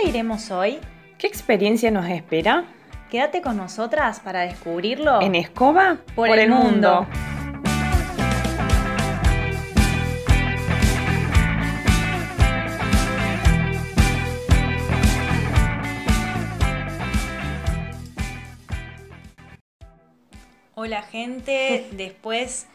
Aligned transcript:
dónde 0.00 0.18
iremos 0.18 0.50
hoy? 0.50 0.78
¿Qué 1.18 1.26
experiencia 1.26 1.90
nos 1.90 2.08
espera? 2.08 2.64
Quédate 3.10 3.42
con 3.42 3.56
nosotras 3.56 4.20
para 4.20 4.40
descubrirlo 4.42 5.20
En 5.20 5.34
Escoba 5.34 5.98
por, 6.14 6.30
el, 6.30 6.48
mundo. 6.48 7.06
Hola 20.74 21.02
gente, 21.02 21.88
después 21.92 22.66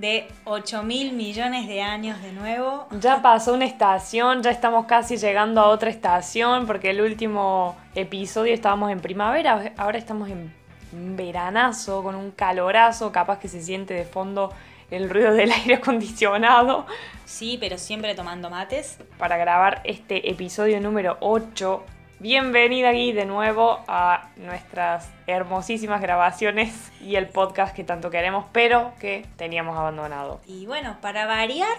de 0.00 0.26
8 0.44 0.82
mil 0.82 1.12
millones 1.12 1.68
de 1.68 1.82
años 1.82 2.20
de 2.22 2.32
nuevo. 2.32 2.88
Ya 3.00 3.20
pasó 3.20 3.52
una 3.52 3.66
estación, 3.66 4.42
ya 4.42 4.50
estamos 4.50 4.86
casi 4.86 5.18
llegando 5.18 5.60
a 5.60 5.68
otra 5.68 5.90
estación, 5.90 6.66
porque 6.66 6.90
el 6.90 7.02
último 7.02 7.76
episodio 7.94 8.54
estábamos 8.54 8.90
en 8.90 9.00
primavera, 9.00 9.72
ahora 9.76 9.98
estamos 9.98 10.30
en 10.30 10.52
veranazo, 10.92 12.02
con 12.02 12.14
un 12.14 12.30
calorazo, 12.30 13.12
capaz 13.12 13.38
que 13.38 13.48
se 13.48 13.62
siente 13.62 13.94
de 13.94 14.04
fondo 14.04 14.52
el 14.90 15.10
ruido 15.10 15.32
del 15.32 15.52
aire 15.52 15.74
acondicionado. 15.74 16.86
Sí, 17.26 17.58
pero 17.60 17.78
siempre 17.78 18.14
tomando 18.14 18.48
mates. 18.50 18.98
Para 19.18 19.36
grabar 19.36 19.82
este 19.84 20.30
episodio 20.30 20.80
número 20.80 21.18
8 21.20 21.84
Bienvenida 22.20 22.90
aquí 22.90 23.12
de 23.12 23.24
nuevo 23.24 23.82
a 23.88 24.28
nuestras 24.36 25.08
hermosísimas 25.26 26.02
grabaciones 26.02 26.92
y 27.00 27.16
el 27.16 27.26
podcast 27.28 27.74
que 27.74 27.82
tanto 27.82 28.10
queremos, 28.10 28.44
pero 28.52 28.92
que 29.00 29.24
teníamos 29.38 29.78
abandonado. 29.78 30.38
Y 30.46 30.66
bueno, 30.66 30.98
para 31.00 31.24
variar, 31.24 31.78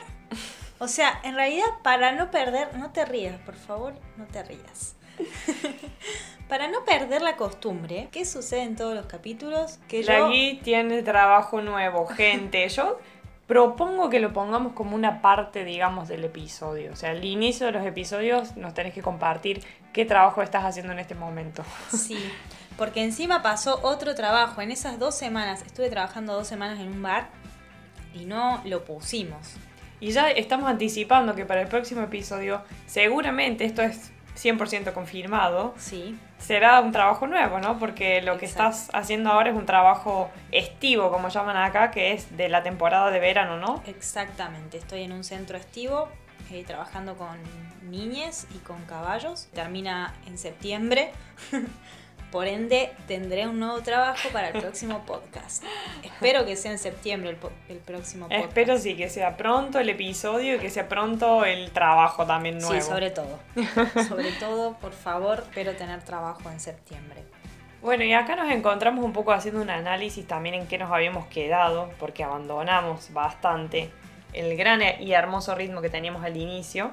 o 0.80 0.88
sea, 0.88 1.20
en 1.24 1.36
realidad 1.36 1.68
para 1.84 2.14
no 2.14 2.32
perder, 2.32 2.76
no 2.76 2.90
te 2.90 3.06
rías, 3.06 3.40
por 3.42 3.54
favor, 3.54 3.94
no 4.18 4.26
te 4.26 4.42
rías. 4.42 4.96
para 6.50 6.68
no 6.70 6.86
perder 6.86 7.22
la 7.22 7.36
costumbre, 7.36 8.10
¿qué 8.12 8.26
sucede 8.26 8.64
en 8.64 8.76
todos 8.76 8.96
los 8.96 9.06
capítulos? 9.06 9.78
Que 9.88 10.02
yo... 10.02 10.32
tiene 10.64 11.04
trabajo 11.04 11.62
nuevo, 11.62 12.08
gente. 12.08 12.68
Yo 12.68 12.98
propongo 13.52 14.10
que 14.10 14.22
lo 14.22 14.32
pongamos 14.32 14.72
como 14.72 14.96
una 14.96 15.22
parte, 15.22 15.66
digamos, 15.66 16.08
del 16.08 16.24
episodio. 16.24 16.94
O 16.94 16.96
sea, 16.96 17.10
al 17.10 17.26
inicio 17.26 17.66
de 17.66 17.74
los 17.74 17.86
episodios 17.86 18.56
nos 18.56 18.74
tenés 18.74 18.94
que 18.94 19.02
compartir 19.02 19.62
qué 19.92 20.06
trabajo 20.06 20.42
estás 20.42 20.64
haciendo 20.64 20.94
en 20.94 21.00
este 21.00 21.16
momento. 21.16 21.62
Sí, 21.90 22.18
porque 22.78 23.04
encima 23.04 23.42
pasó 23.42 23.82
otro 23.84 24.16
trabajo. 24.16 24.62
En 24.62 24.72
esas 24.72 25.00
dos 25.00 25.16
semanas, 25.16 25.64
estuve 25.64 25.90
trabajando 25.90 26.32
dos 26.34 26.48
semanas 26.48 26.80
en 26.80 26.88
un 26.88 27.02
bar 27.02 27.28
y 28.14 28.24
no 28.24 28.62
lo 28.64 28.86
pusimos. 28.86 29.56
Y 30.00 30.12
ya 30.12 30.32
estamos 30.32 30.70
anticipando 30.70 31.36
que 31.36 31.44
para 31.46 31.60
el 31.60 31.68
próximo 31.68 32.04
episodio, 32.04 32.62
seguramente 32.86 33.66
esto 33.66 33.82
es 33.82 34.14
100% 34.38 34.94
confirmado. 34.94 35.74
Sí 35.78 36.18
será 36.42 36.82
un 36.82 36.92
trabajo 36.92 37.28
nuevo, 37.28 37.60
¿no? 37.60 37.78
Porque 37.80 38.22
lo 38.22 38.38
que 38.38 38.46
estás 38.46 38.90
haciendo 38.94 39.32
ahora 39.32 39.52
es 39.52 39.56
un 39.56 39.66
trabajo 39.66 40.30
estivo, 40.52 41.12
como 41.12 41.30
llaman 41.30 41.56
acá, 41.58 41.92
que 41.92 42.14
es 42.14 42.36
de 42.36 42.50
la 42.50 42.64
temporada 42.64 43.12
de 43.12 43.20
verano, 43.20 43.58
¿no? 43.58 43.82
Exactamente, 43.86 44.78
estoy 44.78 45.04
en 45.04 45.14
un 45.14 45.24
centro 45.24 45.58
estivo 45.58 46.10
eh, 46.52 46.66
trabajando 46.66 47.16
con 47.16 47.38
niñes 47.90 48.48
y 48.54 48.58
con 48.58 48.84
caballos. 48.84 49.48
Termina 49.54 50.14
en 50.28 50.38
septiembre. 50.38 51.12
Por 52.32 52.48
ende, 52.48 52.92
tendré 53.08 53.46
un 53.46 53.60
nuevo 53.60 53.82
trabajo 53.82 54.30
para 54.32 54.50
el 54.50 54.62
próximo 54.62 55.04
podcast. 55.06 55.64
Espero 56.02 56.46
que 56.46 56.56
sea 56.56 56.72
en 56.72 56.80
septiembre 56.80 57.38
el, 57.68 57.78
próximo 57.80 58.30
podcast. 58.30 58.48
Espero 58.48 58.78
sí, 58.78 58.96
que 58.96 59.10
sea 59.10 59.36
pronto 59.36 59.80
el 59.80 59.90
episodio 59.90 60.56
y 60.56 60.60
que 60.60 60.70
sea 60.70 60.88
pronto 60.88 61.44
el 61.44 61.72
trabajo 61.72 62.26
también 62.26 62.60
nuevo. 62.60 62.74
Sí, 62.74 62.82
sobre 62.82 63.10
todo. 63.10 63.38
sobre 64.08 64.32
todo, 64.32 64.78
por 64.78 64.94
favor, 64.94 65.40
espero 65.50 65.76
tener 65.76 66.04
trabajo 66.04 66.50
en 66.50 66.62
septiembre. 66.62 67.22
Bueno, 67.82 68.06
y 68.06 68.14
acá 68.14 68.38
nos 68.38 68.50
encontramos 68.50 69.04
un 69.04 69.12
poco 69.12 69.34
haciendo 69.34 69.62
un 69.62 69.70
análisis 69.70 70.26
también 70.26 70.56
en 70.56 70.68
qué 70.68 70.78
nos 70.78 70.90
habíamos 70.90 71.26
quedado, 71.26 71.90
porque 72.00 72.24
abandonamos 72.24 73.12
bastante 73.12 73.90
el 74.32 74.56
gran 74.56 74.82
y 75.02 75.12
hermoso 75.12 75.54
ritmo 75.56 75.82
que 75.82 75.90
teníamos 75.90 76.24
al 76.24 76.38
inicio. 76.38 76.92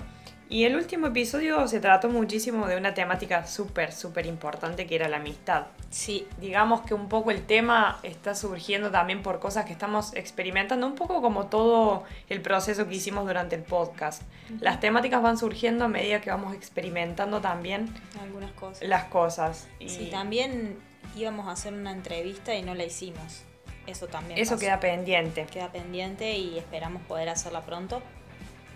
Y 0.50 0.64
el 0.64 0.76
último 0.76 1.08
episodio 1.08 1.68
se 1.68 1.78
trató 1.78 2.08
muchísimo 2.08 2.66
de 2.66 2.76
una 2.76 2.94
temática 2.94 3.46
súper, 3.46 3.92
súper 3.92 4.24
importante 4.24 4.86
que 4.86 4.94
era 4.94 5.06
la 5.06 5.18
amistad. 5.18 5.66
Sí. 5.90 6.26
Digamos 6.40 6.80
que 6.82 6.94
un 6.94 7.10
poco 7.10 7.30
el 7.30 7.44
tema 7.44 7.98
está 8.02 8.34
surgiendo 8.34 8.90
también 8.90 9.22
por 9.22 9.40
cosas 9.40 9.66
que 9.66 9.72
estamos 9.72 10.14
experimentando, 10.14 10.86
un 10.86 10.94
poco 10.94 11.20
como 11.20 11.46
todo 11.48 12.04
el 12.30 12.40
proceso 12.40 12.88
que 12.88 12.94
hicimos 12.94 13.26
durante 13.26 13.56
el 13.56 13.62
podcast. 13.62 14.22
Las 14.60 14.80
temáticas 14.80 15.22
van 15.22 15.36
surgiendo 15.36 15.84
a 15.84 15.88
medida 15.88 16.22
que 16.22 16.30
vamos 16.30 16.54
experimentando 16.54 17.42
también 17.42 17.94
algunas 18.22 18.52
cosas. 18.52 18.88
Las 18.88 19.04
cosas. 19.04 19.68
Y 19.78 19.90
sí, 19.90 20.08
también 20.10 20.78
íbamos 21.14 21.46
a 21.48 21.52
hacer 21.52 21.74
una 21.74 21.92
entrevista 21.92 22.54
y 22.54 22.62
no 22.62 22.74
la 22.74 22.84
hicimos. 22.84 23.42
Eso 23.86 24.06
también. 24.06 24.38
Eso 24.38 24.58
queda 24.58 24.80
pendiente. 24.80 25.44
Queda 25.44 25.70
pendiente 25.70 26.38
y 26.38 26.58
esperamos 26.58 27.02
poder 27.02 27.28
hacerla 27.28 27.66
pronto 27.66 28.02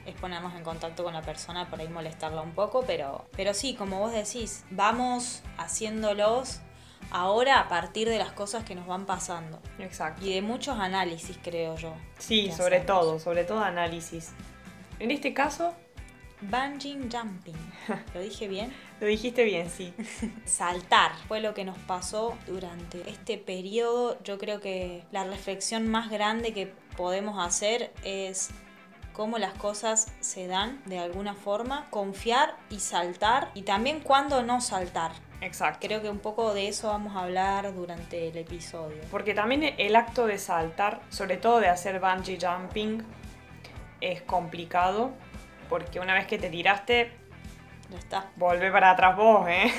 es 0.06 0.14
ponernos 0.14 0.54
en 0.54 0.64
contacto 0.64 1.04
con 1.04 1.14
la 1.14 1.22
persona, 1.22 1.68
por 1.68 1.80
ahí 1.80 1.88
molestarla 1.88 2.40
un 2.42 2.52
poco, 2.52 2.84
pero, 2.86 3.26
pero 3.36 3.54
sí, 3.54 3.74
como 3.74 4.00
vos 4.00 4.12
decís, 4.12 4.64
vamos 4.70 5.42
haciéndolos 5.58 6.60
ahora 7.10 7.60
a 7.60 7.68
partir 7.68 8.08
de 8.08 8.18
las 8.18 8.32
cosas 8.32 8.64
que 8.64 8.74
nos 8.74 8.86
van 8.86 9.06
pasando. 9.06 9.60
Exacto. 9.78 10.24
Y 10.26 10.34
de 10.34 10.42
muchos 10.42 10.78
análisis, 10.78 11.38
creo 11.42 11.76
yo. 11.76 11.94
Sí, 12.18 12.50
sobre 12.52 12.80
todo, 12.80 13.18
sobre 13.18 13.44
todo 13.44 13.60
análisis. 13.60 14.32
En 14.98 15.10
este 15.10 15.34
caso... 15.34 15.74
Bungee 16.40 16.98
jumping. 17.10 17.54
¿Lo 18.14 18.20
dije 18.20 18.48
bien? 18.48 18.74
Lo 19.00 19.06
dijiste 19.06 19.44
bien, 19.44 19.70
sí. 19.70 19.94
Saltar 20.44 21.12
fue 21.28 21.40
lo 21.40 21.54
que 21.54 21.64
nos 21.64 21.78
pasó 21.78 22.36
durante 22.48 23.08
este 23.08 23.38
periodo. 23.38 24.20
Yo 24.24 24.38
creo 24.38 24.60
que 24.60 25.04
la 25.12 25.22
reflexión 25.22 25.88
más 25.88 26.10
grande 26.10 26.52
que 26.52 26.72
podemos 26.96 27.44
hacer 27.44 27.92
es 28.02 28.50
cómo 29.12 29.38
las 29.38 29.54
cosas 29.54 30.12
se 30.20 30.46
dan 30.46 30.82
de 30.86 30.98
alguna 30.98 31.34
forma, 31.34 31.86
confiar 31.90 32.56
y 32.70 32.80
saltar 32.80 33.50
y 33.54 33.62
también 33.62 34.00
cuándo 34.00 34.42
no 34.42 34.60
saltar. 34.60 35.12
Exacto. 35.40 35.86
Creo 35.86 36.02
que 36.02 36.08
un 36.08 36.20
poco 36.20 36.54
de 36.54 36.68
eso 36.68 36.88
vamos 36.88 37.16
a 37.16 37.20
hablar 37.20 37.74
durante 37.74 38.28
el 38.28 38.36
episodio. 38.36 38.98
Porque 39.10 39.34
también 39.34 39.74
el 39.76 39.96
acto 39.96 40.26
de 40.26 40.38
saltar, 40.38 41.00
sobre 41.10 41.36
todo 41.36 41.60
de 41.60 41.68
hacer 41.68 41.98
bungee 42.00 42.38
jumping, 42.40 43.02
es 44.00 44.22
complicado 44.22 45.12
porque 45.68 46.00
una 46.00 46.14
vez 46.14 46.26
que 46.26 46.38
te 46.38 46.50
tiraste, 46.50 47.10
ya 47.90 47.98
está. 47.98 48.26
Volvé 48.36 48.70
para 48.70 48.90
atrás 48.90 49.16
vos, 49.16 49.48
¿eh? 49.48 49.72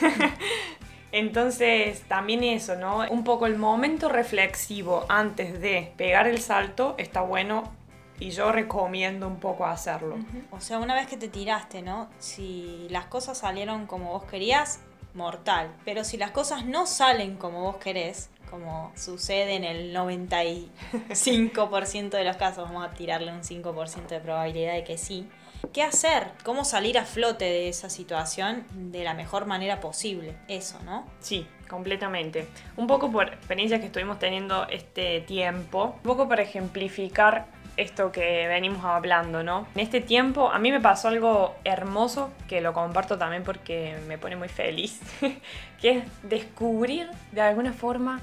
Entonces, 1.12 2.02
también 2.08 2.44
eso, 2.44 2.76
¿no? 2.76 3.08
Un 3.12 3.24
poco 3.24 3.46
el 3.46 3.58
momento 3.58 4.10
reflexivo 4.10 5.06
antes 5.08 5.62
de 5.62 5.94
pegar 5.96 6.26
el 6.26 6.42
salto 6.42 6.96
está 6.98 7.22
bueno 7.22 7.72
y 8.20 8.32
yo 8.32 8.52
recomiendo 8.52 9.28
un 9.28 9.40
poco 9.40 9.66
hacerlo. 9.66 10.18
O 10.52 10.60
sea, 10.60 10.80
una 10.80 10.96
vez 10.96 11.08
que 11.08 11.18
te 11.18 11.28
tiraste, 11.28 11.82
¿no? 11.82 12.10
Si 12.20 12.88
las 12.90 13.06
cosas 13.06 13.38
salieron 13.38 13.88
como 13.88 14.12
vos 14.12 14.24
querías, 14.24 14.80
mortal. 15.14 15.72
Pero 15.86 16.04
si 16.04 16.18
las 16.18 16.32
cosas 16.32 16.66
no 16.66 16.86
salen 16.86 17.38
como 17.38 17.62
vos 17.62 17.78
querés, 17.78 18.30
como 18.50 18.92
sucede 18.96 19.56
en 19.56 19.64
el 19.64 19.96
95% 19.96 22.10
de 22.10 22.24
los 22.24 22.38
casos, 22.38 22.70
vamos 22.70 22.86
a 22.86 22.94
tirarle 22.94 23.32
un 23.32 23.42
5% 23.42 24.08
de 24.08 24.20
probabilidad 24.20 24.74
de 24.74 24.84
que 24.84 24.98
sí. 24.98 25.28
¿Qué 25.72 25.82
hacer? 25.82 26.32
¿Cómo 26.44 26.66
salir 26.66 27.00
a 27.00 27.06
flote 27.06 27.46
de 27.46 27.70
esa 27.70 27.90
situación 27.90 28.66
de 28.92 29.06
la 29.06 29.14
mejor 29.14 29.46
manera 29.46 29.80
posible? 29.80 30.36
Eso, 30.50 30.78
¿no? 30.84 31.06
Sí, 31.20 31.48
completamente. 31.70 32.50
Un 32.76 32.86
poco 32.86 33.10
por 33.10 33.30
experiencias 33.30 33.80
que 33.80 33.86
estuvimos 33.86 34.20
teniendo 34.20 34.68
este 34.68 35.22
tiempo, 35.22 35.94
un 35.96 36.04
poco 36.04 36.28
para 36.28 36.44
ejemplificar 36.44 37.46
esto 37.78 38.12
que 38.12 38.48
venimos 38.48 38.84
hablando, 38.86 39.44
¿no? 39.44 39.68
En 39.76 39.82
este 39.82 40.02
tiempo 40.02 40.52
a 40.52 40.60
mí 40.60 40.72
me 40.72 40.80
pasó 40.80 41.08
algo 41.08 41.56
hermoso 41.64 42.32
que 42.48 42.62
lo 42.62 42.74
comparto 42.74 43.18
también 43.18 43.44
porque 43.44 43.98
me 44.08 44.18
pone 44.18 44.36
muy 44.36 44.50
feliz, 44.50 45.02
que 45.82 45.90
es 45.98 46.04
descubrir 46.24 47.10
de 47.32 47.42
alguna 47.42 47.74
forma 47.74 48.22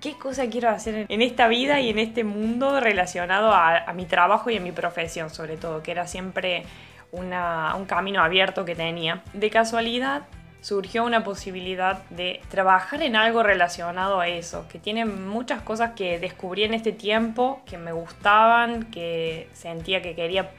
qué 0.00 0.14
cosa 0.18 0.50
quiero 0.50 0.68
hacer 0.68 1.06
en 1.08 1.22
esta 1.22 1.46
vida 1.46 1.80
y 1.80 1.90
en 1.90 1.98
este 1.98 2.24
mundo 2.24 2.80
relacionado 2.80 3.52
a, 3.54 3.92
mi 3.94 4.04
trabajo 4.04 4.50
y 4.50 4.56
a 4.56 4.60
mi 4.60 4.72
profesión 4.72 5.30
sobre 5.30 5.56
todo, 5.56 5.82
que 5.82 5.92
era 5.92 6.06
siempre 6.06 6.64
un 7.12 7.84
camino 7.86 8.22
abierto 8.22 8.64
que 8.64 8.74
tenía. 8.74 9.22
De 9.32 9.48
casualidad 9.48 10.22
surgió 10.62 11.04
una 11.04 11.24
posibilidad 11.24 12.04
de 12.10 12.40
trabajar 12.48 13.02
en 13.02 13.16
algo 13.16 13.42
relacionado 13.42 14.20
a 14.20 14.28
eso, 14.28 14.66
que 14.68 14.78
tiene 14.78 15.04
muchas 15.04 15.60
cosas 15.60 15.90
que 15.96 16.20
descubrí 16.20 16.62
en 16.62 16.72
este 16.72 16.92
tiempo 16.92 17.60
que 17.66 17.78
me 17.78 17.90
gustaban, 17.92 18.84
que 18.84 19.50
sentía 19.52 20.00
que 20.02 20.14
quería 20.14 20.50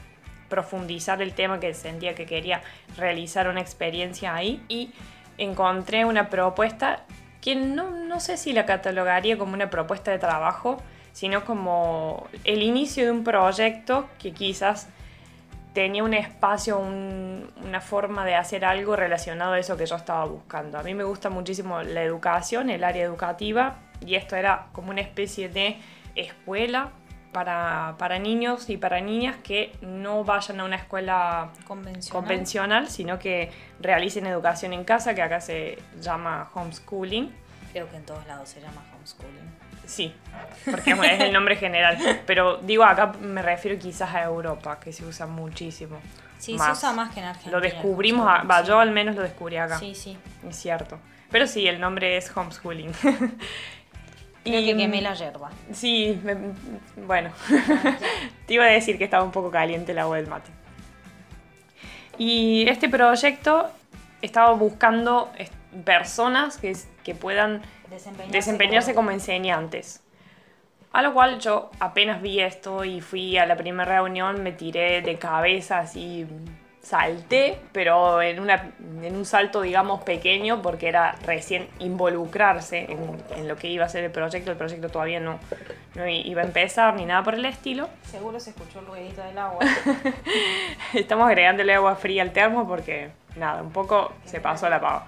profundizar 0.50 1.22
el 1.22 1.34
tema, 1.34 1.62
que 1.62 1.74
sentía 1.74 2.16
que 2.16 2.26
quería 2.26 2.62
realizar 2.98 3.48
una 3.48 3.62
experiencia 3.62 4.36
ahí 4.36 4.62
y 4.68 4.92
encontré 5.38 6.04
una 6.04 6.30
propuesta 6.30 7.06
que 7.40 7.56
no, 7.56 7.90
no 7.90 8.20
sé 8.20 8.36
si 8.36 8.52
la 8.52 8.66
catalogaría 8.66 9.38
como 9.38 9.54
una 9.54 9.70
propuesta 9.70 10.12
de 10.12 10.20
trabajo, 10.20 10.84
sino 11.14 11.46
como 11.46 12.28
el 12.44 12.62
inicio 12.62 13.06
de 13.06 13.12
un 13.12 13.24
proyecto 13.24 14.10
que 14.20 14.34
quizás 14.34 14.90
tenía 15.74 16.04
un 16.04 16.14
espacio, 16.14 16.78
una 16.78 17.82
forma 17.82 18.26
de 18.26 18.36
hacer 18.36 18.64
algo 18.64 18.96
relacionado 18.96 19.54
a 19.54 19.60
eso 19.60 19.76
que 19.76 19.86
yo 19.86 19.96
estaba 19.96 20.26
buscando. 20.26 20.78
A 20.78 20.84
mí 20.84 20.94
me 20.94 21.04
gusta 21.04 21.30
muchísimo 21.30 21.82
la 21.82 22.04
educación, 22.04 22.70
el 22.70 22.84
área 22.84 23.04
educativa, 23.04 23.80
y 24.06 24.16
esto 24.16 24.36
era 24.36 24.68
como 24.72 24.92
una 24.92 25.02
especie 25.02 25.50
de 25.50 25.78
escuela 26.16 26.92
para, 27.34 28.20
niños 28.20 28.70
y 28.70 28.78
para 28.78 29.02
niñas 29.02 29.36
que 29.44 29.76
no 29.82 30.24
vayan 30.24 30.60
a 30.60 30.66
una 30.66 30.76
escuela 30.76 31.52
convencional. 32.10 32.88
sino 32.88 33.18
que 33.18 33.52
realicen 33.80 34.28
educación 34.28 34.74
en 34.74 34.84
casa, 34.84 35.16
que 35.16 35.24
acá 35.24 35.42
se 35.42 35.80
llama 36.00 36.52
homeschooling. 36.54 37.34
Creo 37.72 37.90
que 37.90 37.98
en 37.98 38.06
todos 38.06 38.26
lados 38.28 38.50
se 38.50 38.62
llama 38.62 38.84
homeschooling. 38.96 39.73
Sí, 39.86 40.14
porque 40.70 40.92
es 40.92 41.22
el 41.22 41.34
nombre 41.34 41.56
general. 41.56 41.98
Pero 42.26 42.58
digo, 42.58 42.84
acá 42.84 43.14
me 43.20 43.42
refiero 43.42 43.78
quizás 43.80 44.14
a 44.14 44.24
Europa, 44.24 44.80
que 44.80 44.94
se 44.94 45.06
usa 45.06 45.26
muchísimo. 45.28 46.00
Sí, 46.40 46.58
se 46.58 46.72
usa 46.72 46.92
más 46.92 47.14
que 47.14 47.22
en 47.22 47.28
Argentina. 47.28 47.52
Lo 47.54 47.62
descubrimos, 47.62 48.28
va, 48.28 48.64
yo 48.64 48.80
al 48.80 48.92
menos 48.92 49.16
lo 49.16 49.22
descubrí 49.22 49.58
acá. 49.58 49.80
Sí, 49.80 49.96
sí. 49.96 50.18
Es 50.48 50.58
cierto. 50.58 51.00
Pero 51.32 51.48
sí, 51.48 51.68
el 51.68 51.80
nombre 51.80 52.18
es 52.18 52.36
homeschooling. 52.36 52.92
Creo 54.44 54.60
y, 54.60 54.66
que 54.66 54.76
quemé 54.76 55.02
la 55.02 55.14
yerba. 55.14 55.52
Sí, 55.72 56.22
bueno. 56.98 57.32
Te 58.46 58.54
iba 58.54 58.66
a 58.66 58.68
decir 58.68 58.98
que 58.98 59.06
estaba 59.06 59.24
un 59.24 59.32
poco 59.32 59.50
caliente 59.50 59.94
el 59.94 60.00
agua 60.00 60.18
del 60.18 60.28
mate. 60.28 60.52
Y 62.18 62.68
este 62.68 62.90
proyecto 62.90 63.72
estaba 64.22 64.52
buscando 64.52 65.32
personas 65.86 66.58
que, 66.58 66.76
que 67.04 67.16
puedan 67.16 67.62
desempeñarse, 68.30 68.96
como... 68.96 69.12
enseñantes. 69.12 70.02
A 70.92 71.02
lo 71.02 71.14
cual 71.14 71.40
yo 71.40 71.72
apenas 71.80 72.22
vi 72.22 72.40
esto 72.40 72.84
y 72.84 73.02
fui 73.02 73.38
a 73.38 73.46
la 73.46 73.56
primera 73.56 73.96
reunión, 73.96 74.44
me 74.44 74.52
tiré 74.52 75.02
de 75.02 75.18
cabeza 75.18 75.80
así, 75.80 76.28
salté, 76.84 77.60
pero 77.72 78.22
en, 78.22 78.40
una, 78.40 78.74
en 79.02 79.16
un 79.16 79.26
salto, 79.26 79.62
digamos, 79.62 80.04
pequeño, 80.04 80.62
porque 80.62 80.90
era 80.90 81.16
recién 81.26 81.68
involucrarse 81.80 82.88
en, 83.36 83.48
lo 83.48 83.56
que 83.56 83.70
iba 83.70 83.86
a 83.86 83.90
ser 83.90 84.04
el 84.04 84.12
proyecto. 84.12 84.52
El 84.52 84.58
proyecto 84.58 84.90
todavía 84.90 85.20
no, 85.20 85.40
no 85.96 86.08
iba 86.08 86.42
a 86.42 86.46
empezar 86.46 86.94
ni 86.96 87.06
nada 87.06 87.24
por 87.24 87.36
el 87.36 87.46
estilo. 87.46 87.90
Seguro 88.04 88.40
se 88.40 88.52
escuchó 88.52 88.80
el 88.80 88.86
ruidito 88.86 89.24
del 89.24 89.38
agua. 89.38 89.66
Estamos 90.94 91.28
agregándole 91.28 91.74
agua 91.74 91.96
fría 91.96 92.22
al 92.22 92.34
termo 92.34 92.68
porque, 92.68 93.12
nada, 93.38 93.64
un 93.64 93.72
poco 93.72 94.14
se 94.26 94.42
pasó 94.42 94.70
la 94.70 94.82
pava. 94.82 95.08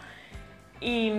Y 0.81 1.11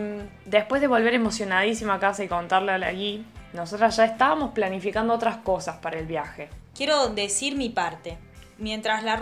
después 0.45 0.81
de 0.81 0.87
volver 0.87 1.15
emocionadísima 1.15 1.95
a 1.95 1.99
casa 1.99 2.23
y 2.23 2.29
contarle 2.29 2.73
a 2.73 2.79
la 2.79 2.93
Gui, 2.93 3.25
nosotras 3.53 3.97
ya 3.97 4.05
estábamos 4.05 4.53
planificando 4.53 5.15
otras 5.15 5.39
cosas 5.39 5.77
para 5.79 5.99
el 5.99 6.07
viaje. 6.07 6.51
Quiero 6.75 7.09
decir 7.09 7.57
mi 7.57 7.71
parte. 7.71 8.19
Mientras 8.59 9.03
la 9.03 9.15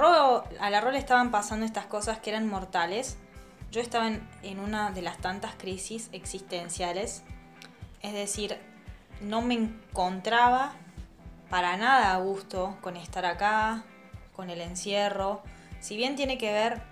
a 0.61 0.71
la 0.71 0.81
rol 0.81 0.95
estaban 0.95 1.31
pasando 1.31 1.67
estas 1.67 1.87
cosas 1.87 2.19
que 2.19 2.31
eran 2.31 2.49
mortales, 2.49 3.17
yo 3.71 3.81
estaba 3.81 4.09
en, 4.09 4.61
una 4.61 4.93
de 4.93 5.03
las 5.03 5.19
tantas 5.19 5.55
crisis 5.57 6.09
existenciales. 6.13 7.25
Es 8.03 8.13
decir, 8.13 8.57
no 9.21 9.43
me 9.43 9.55
encontraba 9.55 10.75
para 11.51 11.77
nada 11.77 12.15
a 12.15 12.19
gusto 12.19 12.77
con 12.81 12.97
estar 12.97 13.27
acá, 13.27 13.85
con 14.37 14.51
el 14.51 14.61
encierro. 14.61 15.43
Si 15.81 15.97
bien 15.97 16.15
tiene 16.15 16.39
que 16.39 16.53
ver 16.53 16.83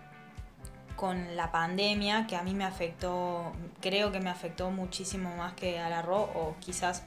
con 1.03 1.35
la 1.35 1.51
pandemia 1.51 2.29
que 2.29 2.37
a 2.37 2.45
mí 2.45 2.55
me 2.55 2.65
afectó, 2.65 3.53
creo 3.81 4.13
que 4.13 4.21
me 4.21 4.31
afectó 4.31 4.71
muchísimo 4.71 5.35
más 5.35 5.53
que 5.55 5.81
a 5.81 5.91
la 5.91 6.01
Ro, 6.01 6.21
o 6.21 6.55
quizás 6.61 7.03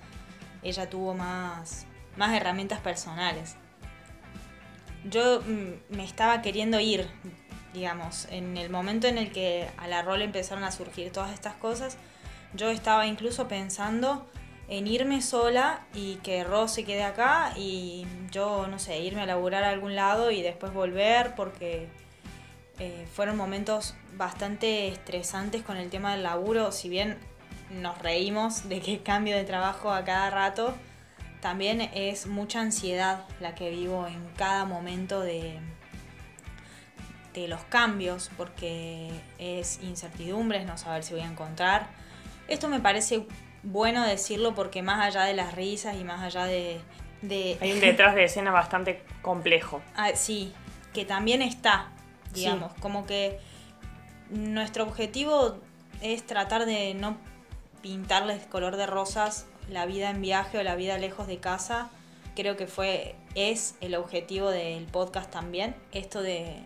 ella 0.63 0.89
tuvo 0.89 1.13
más, 1.13 1.85
más 2.17 2.33
herramientas 2.33 2.81
personales. 2.81 3.55
Yo 5.05 5.39
mm, 5.39 5.95
me 5.95 6.03
estaba 6.03 6.41
queriendo 6.41 6.77
ir, 6.81 7.07
digamos, 7.73 8.27
en 8.31 8.57
el 8.57 8.69
momento 8.69 9.07
en 9.07 9.17
el 9.17 9.31
que 9.31 9.69
a 9.77 9.87
la 9.87 10.01
Ro 10.01 10.17
le 10.17 10.25
empezaron 10.25 10.65
a 10.65 10.71
surgir 10.71 11.13
todas 11.13 11.31
estas 11.31 11.53
cosas, 11.53 11.97
yo 12.53 12.71
estaba 12.71 13.07
incluso 13.07 13.47
pensando 13.47 14.29
en 14.67 14.87
irme 14.87 15.21
sola 15.21 15.87
y 15.93 16.15
que 16.15 16.43
Ro 16.43 16.67
se 16.67 16.83
quede 16.83 17.03
acá 17.03 17.53
y 17.55 18.05
yo, 18.29 18.67
no 18.67 18.77
sé, 18.77 18.99
irme 18.99 19.21
a 19.21 19.25
laburar 19.25 19.63
a 19.63 19.69
algún 19.69 19.95
lado 19.95 20.31
y 20.31 20.41
después 20.41 20.73
volver 20.73 21.33
porque 21.35 21.87
eh, 22.79 23.07
fueron 23.13 23.37
momentos 23.37 23.95
bastante 24.13 24.87
estresantes 24.89 25.63
con 25.63 25.77
el 25.77 25.89
tema 25.89 26.11
del 26.13 26.23
laburo, 26.23 26.71
si 26.71 26.89
bien 26.89 27.17
nos 27.69 27.97
reímos 27.99 28.69
de 28.69 28.81
que 28.81 29.01
cambio 29.01 29.35
de 29.35 29.43
trabajo 29.43 29.91
a 29.91 30.03
cada 30.03 30.29
rato, 30.29 30.75
también 31.41 31.81
es 31.93 32.27
mucha 32.27 32.61
ansiedad 32.61 33.25
la 33.39 33.55
que 33.55 33.69
vivo 33.69 34.07
en 34.07 34.27
cada 34.35 34.65
momento 34.65 35.21
de, 35.21 35.59
de 37.33 37.47
los 37.47 37.63
cambios, 37.65 38.31
porque 38.37 39.11
es 39.37 39.79
incertidumbre, 39.83 40.65
no 40.65 40.77
saber 40.77 41.03
si 41.03 41.13
voy 41.13 41.23
a 41.23 41.27
encontrar. 41.27 41.87
Esto 42.47 42.67
me 42.67 42.79
parece 42.79 43.25
bueno 43.63 44.05
decirlo 44.05 44.53
porque 44.53 44.81
más 44.81 45.05
allá 45.05 45.25
de 45.25 45.33
las 45.33 45.53
risas 45.55 45.95
y 45.97 46.03
más 46.03 46.21
allá 46.21 46.45
de... 46.45 46.81
Hay 47.59 47.71
un 47.71 47.79
detrás 47.79 48.13
de 48.13 48.25
escena 48.25 48.51
bastante 48.51 49.01
complejo. 49.23 49.81
Ah, 49.95 50.11
sí, 50.13 50.53
que 50.93 51.05
también 51.05 51.41
está, 51.41 51.89
digamos, 52.35 52.73
como 52.79 53.05
que 53.05 53.39
nuestro 54.29 54.83
objetivo 54.83 55.57
es 56.01 56.25
tratar 56.25 56.65
de 56.65 56.93
no 56.93 57.17
pintarles 57.81 58.45
color 58.45 58.77
de 58.77 58.85
rosas 58.87 59.47
la 59.69 59.85
vida 59.85 60.09
en 60.09 60.21
viaje 60.21 60.57
o 60.57 60.63
la 60.63 60.75
vida 60.75 60.97
lejos 60.97 61.27
de 61.27 61.37
casa. 61.37 61.89
Creo 62.35 62.57
que 62.57 62.67
fue, 62.67 63.15
es 63.35 63.75
el 63.81 63.95
objetivo 63.95 64.49
del 64.49 64.85
podcast 64.85 65.31
también, 65.31 65.75
esto 65.91 66.21
de, 66.21 66.57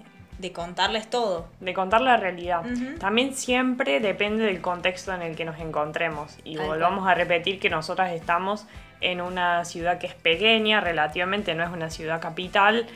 contarles 0.53 1.09
todo. 1.09 1.47
De 1.59 1.73
contar 1.73 2.01
la 2.01 2.17
realidad. 2.17 2.63
También 2.99 3.35
siempre 3.35 3.99
depende 3.99 4.45
del 4.45 4.61
contexto 4.61 5.13
en 5.13 5.21
el 5.21 5.35
que 5.35 5.45
nos 5.45 5.59
encontremos. 5.59 6.37
Y 6.43 6.57
volvamos 6.57 7.07
a 7.07 7.13
repetir 7.13 7.59
que 7.59 7.69
nosotras 7.69 8.13
estamos 8.13 8.65
en 9.01 9.21
una 9.21 9.63
ciudad 9.65 9.99
que 9.99 10.07
es 10.07 10.15
pequeña, 10.15 10.81
relativamente 10.81 11.53
no 11.55 11.63
es 11.63 11.69
una 11.69 11.89
ciudad 11.89 12.19
capital, 12.19 12.87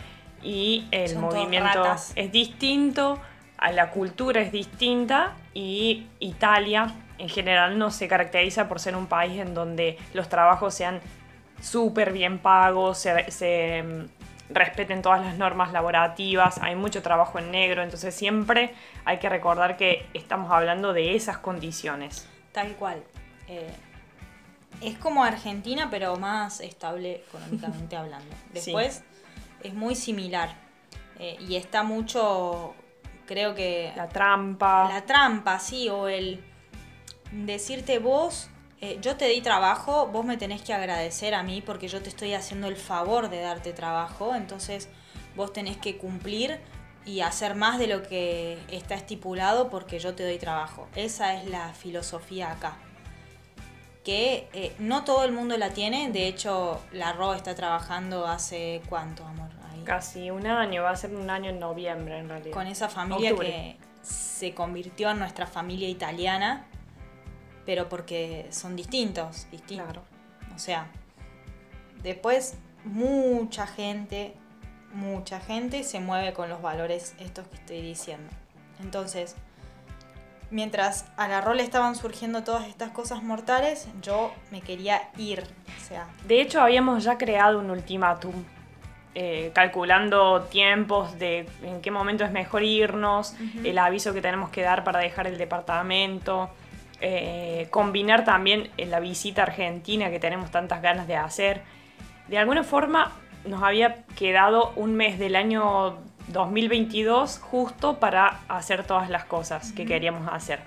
y 0.43 0.87
el 0.91 1.17
movimiento 1.17 1.95
es 2.15 2.31
distinto, 2.31 3.19
a 3.57 3.71
la 3.71 3.91
cultura 3.91 4.41
es 4.41 4.51
distinta 4.51 5.33
y 5.53 6.07
Italia 6.19 6.93
en 7.17 7.29
general 7.29 7.77
no 7.77 7.91
se 7.91 8.07
caracteriza 8.07 8.67
por 8.67 8.79
ser 8.79 8.95
un 8.95 9.07
país 9.07 9.39
en 9.39 9.53
donde 9.53 9.97
los 10.13 10.27
trabajos 10.27 10.73
sean 10.73 10.99
súper 11.61 12.11
bien 12.11 12.39
pagos, 12.39 12.97
se, 12.97 13.83
mm, 13.83 14.53
respeten 14.53 15.01
todas 15.01 15.21
las 15.21 15.37
normas 15.37 15.71
laborativas, 15.71 16.57
hay 16.61 16.75
mucho 16.75 17.01
trabajo 17.01 17.39
en 17.39 17.51
negro, 17.51 17.81
entonces 17.81 18.13
siempre 18.13 18.73
hay 19.05 19.17
que 19.17 19.29
recordar 19.29 19.77
que 19.77 20.05
estamos 20.13 20.51
hablando 20.51 20.93
de 20.93 21.15
esas 21.15 21.37
condiciones. 21.37 22.27
Tal 22.51 22.73
cual. 22.73 23.01
Eh, 23.47 23.71
es 24.81 24.97
como 24.97 25.23
Argentina, 25.23 25.87
pero 25.89 26.17
más 26.17 26.59
estable 26.59 27.23
económicamente 27.27 27.95
hablando. 27.95 28.35
Después, 28.51 29.03
es 29.63 29.73
muy 29.73 29.95
similar. 29.95 30.55
Eh, 31.19 31.37
y 31.47 31.55
está 31.55 31.83
mucho, 31.83 32.75
creo 33.25 33.55
que... 33.55 33.91
La 33.95 34.09
trampa. 34.09 34.89
La 34.89 35.05
trampa, 35.05 35.59
sí, 35.59 35.89
o 35.89 36.07
el 36.07 36.43
decirte 37.31 37.99
vos, 37.99 38.49
eh, 38.81 38.99
yo 39.01 39.15
te 39.15 39.27
di 39.27 39.41
trabajo, 39.41 40.07
vos 40.07 40.25
me 40.25 40.37
tenés 40.37 40.61
que 40.61 40.73
agradecer 40.73 41.33
a 41.33 41.43
mí 41.43 41.61
porque 41.61 41.87
yo 41.87 42.01
te 42.01 42.09
estoy 42.09 42.33
haciendo 42.33 42.67
el 42.67 42.75
favor 42.75 43.29
de 43.29 43.39
darte 43.41 43.73
trabajo, 43.73 44.35
entonces 44.35 44.89
vos 45.35 45.53
tenés 45.53 45.77
que 45.77 45.97
cumplir 45.97 46.59
y 47.05 47.21
hacer 47.21 47.55
más 47.55 47.79
de 47.79 47.87
lo 47.87 48.03
que 48.03 48.59
está 48.69 48.95
estipulado 48.95 49.69
porque 49.69 49.99
yo 49.99 50.15
te 50.15 50.23
doy 50.23 50.37
trabajo. 50.37 50.87
Esa 50.95 51.35
es 51.35 51.49
la 51.49 51.73
filosofía 51.73 52.51
acá. 52.51 52.77
Que 54.03 54.49
eh, 54.53 54.75
no 54.79 55.05
todo 55.05 55.23
el 55.23 55.31
mundo 55.31 55.57
la 55.57 55.69
tiene, 55.69 56.11
de 56.11 56.27
hecho 56.27 56.81
la 56.91 57.13
RO 57.13 57.33
está 57.33 57.55
trabajando 57.55 58.27
hace 58.27 58.81
cuánto, 58.89 59.25
amor. 59.25 59.53
Casi 59.83 60.31
un 60.31 60.47
año, 60.47 60.83
va 60.83 60.91
a 60.91 60.95
ser 60.95 61.13
un 61.15 61.29
año 61.29 61.49
en 61.49 61.59
noviembre 61.59 62.17
en 62.17 62.29
realidad. 62.29 62.53
Con 62.53 62.67
esa 62.67 62.89
familia 62.89 63.35
que 63.35 63.77
se 64.01 64.53
convirtió 64.53 65.11
en 65.11 65.19
nuestra 65.19 65.45
familia 65.45 65.89
italiana, 65.89 66.65
pero 67.65 67.89
porque 67.89 68.47
son 68.49 68.75
distintos, 68.75 69.47
distintos. 69.51 70.03
O 70.55 70.59
sea, 70.59 70.87
después 72.01 72.55
mucha 72.85 73.67
gente, 73.67 74.33
mucha 74.93 75.39
gente 75.39 75.83
se 75.83 75.99
mueve 75.99 76.33
con 76.33 76.49
los 76.49 76.61
valores 76.61 77.15
estos 77.19 77.47
que 77.47 77.55
estoy 77.55 77.81
diciendo. 77.81 78.29
Entonces, 78.81 79.35
mientras 80.53 81.05
a 81.17 81.27
la 81.27 81.41
rol 81.41 81.59
estaban 81.59 81.95
surgiendo 81.95 82.43
todas 82.43 82.67
estas 82.67 82.91
cosas 82.91 83.23
mortales, 83.23 83.89
yo 84.01 84.31
me 84.51 84.61
quería 84.61 85.09
ir. 85.17 85.43
O 85.77 85.85
sea. 85.85 86.07
De 86.27 86.39
hecho, 86.39 86.61
habíamos 86.61 87.03
ya 87.03 87.17
creado 87.17 87.59
un 87.59 87.71
ultimátum 87.71 88.33
eh, 89.15 89.51
calculando 89.53 90.43
tiempos 90.43 91.19
de 91.19 91.47
en 91.63 91.81
qué 91.81 91.91
momento 91.91 92.23
es 92.23 92.31
mejor 92.31 92.63
irnos, 92.63 93.35
el 93.63 93.77
aviso 93.77 94.13
que 94.13 94.21
tenemos 94.21 94.49
que 94.49 94.61
dar 94.61 94.83
para 94.83 94.99
dejar 94.99 95.27
el 95.27 95.37
departamento, 95.37 96.49
eh, 97.01 97.67
combinar 97.69 98.23
también 98.23 98.69
la 98.77 98.99
visita 98.99 99.43
argentina 99.43 100.09
que 100.09 100.19
tenemos 100.19 100.49
tantas 100.49 100.81
ganas 100.81 101.07
de 101.07 101.15
hacer. 101.15 101.61
De 102.27 102.37
alguna 102.37 102.63
forma 102.63 103.11
nos 103.45 103.61
había 103.61 104.03
quedado 104.15 104.71
un 104.75 104.95
mes 104.95 105.19
del 105.19 105.35
año 105.35 105.97
2022 106.27 107.39
justo 107.39 107.99
para 107.99 108.39
hacer 108.47 108.83
todas 108.85 109.09
las 109.09 109.25
cosas 109.25 109.71
que 109.73 109.85
queríamos 109.85 110.27
hacer. 110.31 110.59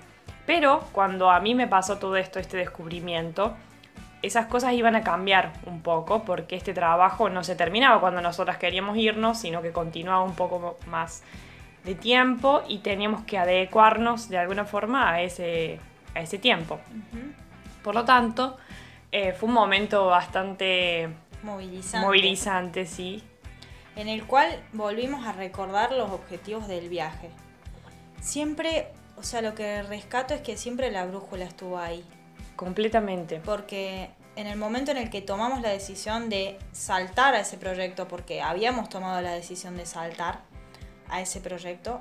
Pero 0.45 0.81
cuando 0.91 1.29
a 1.29 1.39
mí 1.39 1.55
me 1.55 1.67
pasó 1.67 1.97
todo 1.97 2.15
esto, 2.15 2.39
este 2.39 2.57
descubrimiento, 2.57 3.53
esas 4.21 4.47
cosas 4.47 4.73
iban 4.73 4.95
a 4.95 5.03
cambiar 5.03 5.53
un 5.65 5.81
poco 5.81 6.23
porque 6.23 6.55
este 6.55 6.73
trabajo 6.73 7.29
no 7.29 7.43
se 7.43 7.55
terminaba 7.55 7.99
cuando 7.99 8.21
nosotras 8.21 8.57
queríamos 8.57 8.97
irnos, 8.97 9.37
sino 9.39 9.61
que 9.61 9.71
continuaba 9.71 10.23
un 10.23 10.35
poco 10.35 10.77
más 10.87 11.23
de 11.83 11.95
tiempo 11.95 12.63
y 12.67 12.79
teníamos 12.79 13.23
que 13.23 13.37
adecuarnos 13.37 14.29
de 14.29 14.37
alguna 14.37 14.65
forma 14.65 15.11
a 15.11 15.21
ese, 15.21 15.79
a 16.15 16.21
ese 16.21 16.37
tiempo. 16.37 16.79
Por 17.83 17.95
lo 17.95 18.03
tanto, 18.05 18.57
eh, 19.11 19.33
fue 19.33 19.47
un 19.47 19.55
momento 19.55 20.07
bastante 20.07 21.09
movilizante. 21.43 22.05
movilizante, 22.05 22.85
sí. 22.85 23.23
En 23.97 24.07
el 24.07 24.27
cual 24.27 24.63
volvimos 24.73 25.25
a 25.25 25.31
recordar 25.31 25.91
los 25.91 26.11
objetivos 26.11 26.67
del 26.67 26.87
viaje. 26.87 27.31
Siempre, 28.21 28.89
o 29.17 29.23
sea, 29.23 29.41
lo 29.41 29.55
que 29.55 29.81
rescato 29.81 30.35
es 30.35 30.41
que 30.41 30.55
siempre 30.55 30.91
la 30.91 31.05
brújula 31.07 31.45
estuvo 31.45 31.79
ahí. 31.79 32.05
Completamente. 32.55 33.41
Porque 33.43 34.11
en 34.35 34.45
el 34.45 34.55
momento 34.55 34.91
en 34.91 34.97
el 34.97 35.09
que 35.09 35.23
tomamos 35.23 35.61
la 35.61 35.69
decisión 35.69 36.29
de 36.29 36.59
saltar 36.71 37.33
a 37.33 37.39
ese 37.39 37.57
proyecto, 37.57 38.07
porque 38.07 38.39
habíamos 38.39 38.87
tomado 38.87 39.19
la 39.19 39.31
decisión 39.31 39.75
de 39.77 39.87
saltar 39.87 40.41
a 41.09 41.19
ese 41.19 41.41
proyecto, 41.41 41.99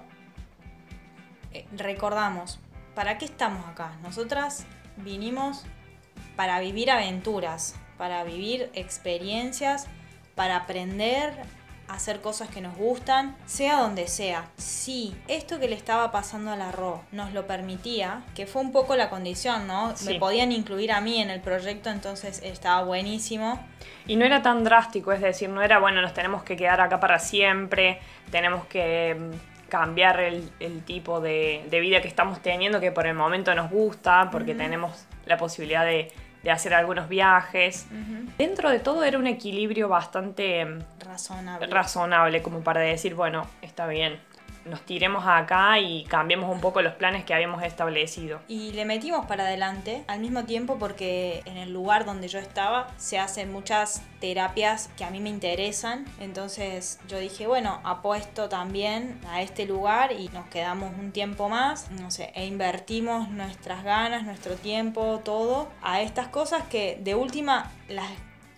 eh, 1.55 1.67
recordamos, 1.73 2.61
¿para 2.95 3.17
qué 3.17 3.25
estamos 3.25 3.67
acá? 3.67 3.97
Nosotras 4.03 4.67
vinimos 4.99 5.65
para 6.37 6.61
vivir 6.61 6.91
aventuras, 6.91 7.75
para 7.97 8.23
vivir 8.23 8.71
experiencias, 8.75 9.87
para 10.35 10.57
aprender 10.57 11.33
hacer 11.89 12.21
cosas 12.21 12.49
que 12.49 12.61
nos 12.61 12.77
gustan, 12.77 13.37
sea 13.47 13.81
donde 13.81 14.09
sea. 14.09 14.47
Si 14.57 15.17
esto 15.29 15.59
que 15.61 15.69
le 15.69 15.75
estaba 15.75 16.11
pasando 16.11 16.51
al 16.51 16.63
arroz 16.63 17.01
nos 17.13 17.33
lo 17.33 17.47
permitía, 17.47 18.23
que 18.35 18.47
fue 18.47 18.63
un 18.63 18.73
poco 18.73 18.97
la 18.97 19.11
condición, 19.11 19.67
¿no? 19.67 19.95
Me 20.05 20.19
podían 20.19 20.53
incluir 20.53 20.93
a 20.93 21.01
mí 21.01 21.21
en 21.21 21.31
el 21.31 21.41
proyecto, 21.41 21.91
entonces 21.91 22.41
estaba 22.43 22.83
buenísimo. 22.85 23.61
Y 24.07 24.17
no 24.17 24.25
era 24.25 24.43
tan 24.43 24.65
drástico, 24.65 25.13
es 25.13 25.21
decir, 25.21 25.49
no 25.49 25.63
era, 25.63 25.79
bueno, 25.79 26.01
nos 26.03 26.15
tenemos 26.15 26.43
que 26.43 26.57
quedar 26.57 26.81
acá 26.81 27.01
para 27.01 27.19
siempre, 27.19 28.01
tenemos 28.31 28.67
que 28.67 29.17
mm, 29.19 29.69
cambiar 29.69 30.21
el, 30.21 30.51
tipo 30.85 31.21
de, 31.21 31.67
vida 31.71 32.01
que 32.01 32.09
estamos 32.09 32.41
teniendo, 32.41 32.81
que 32.81 32.93
por 32.93 33.07
el 33.07 33.15
momento 33.15 33.55
nos 33.55 33.71
gusta, 33.71 34.29
porque 34.31 34.55
tenemos 34.55 35.07
la 35.27 35.37
posibilidad 35.37 35.85
de 35.85 36.13
de 36.47 36.53
hacer 36.53 36.75
algunos 36.75 37.09
viajes. 37.09 37.89
Dentro 38.39 38.71
de 38.71 38.79
todo 38.79 39.03
era 39.03 39.19
un 39.19 39.27
equilibrio 39.27 39.89
bastante 39.89 40.65
mm, 40.65 40.79
razonable. 41.05 41.67
razonable, 41.67 42.41
como 42.41 42.61
para 42.61 42.83
decir, 42.83 43.17
bueno, 43.17 43.49
está 43.63 43.89
bien, 43.89 44.21
nos 44.69 44.83
tiremos 44.83 45.25
acá 45.27 45.79
y 45.79 46.05
cambiemos 46.05 46.51
un 46.51 46.61
poco 46.61 46.83
los 46.83 46.95
planes 46.95 47.25
que 47.25 47.35
habíamos 47.35 47.63
establecido. 47.63 48.41
Y 48.49 48.73
le 48.73 48.85
metimos 48.85 49.27
para 49.27 49.45
adelante 49.45 50.05
al 50.07 50.21
mismo 50.21 50.45
tiempo 50.45 50.79
porque 50.79 51.43
en 51.45 51.57
el 51.57 51.73
lugar 51.73 52.05
donde 52.05 52.29
yo 52.29 52.39
estaba 52.39 52.89
se 52.97 53.19
hacen 53.19 53.53
muchas 53.53 54.03
terapias 54.21 54.91
que 54.97 55.05
a 55.05 55.11
mí 55.11 55.21
me 55.21 55.29
interesan. 55.29 56.05
Entonces 56.21 56.99
yo 57.09 57.19
dije, 57.19 57.47
bueno, 57.47 57.81
apuesto 57.85 58.49
también 58.49 59.21
a 59.29 59.43
este 59.43 59.67
lugar 59.67 60.13
y 60.13 60.29
nos 60.29 60.47
quedamos 60.47 60.93
un 60.99 61.13
tiempo 61.13 61.49
más, 61.49 61.91
no 61.91 62.11
sé, 62.11 62.33
e 62.35 62.47
invertimos 62.47 63.29
nuestras 63.31 63.85
ganas, 63.85 64.25
nuestro 64.25 64.55
tiempo, 64.55 65.21
todo 65.25 65.69
a 65.83 66.01
estas 66.01 66.29
cosas 66.29 66.65
que 66.65 66.99
de 67.01 67.15
última 67.15 67.71
las 67.89 68.11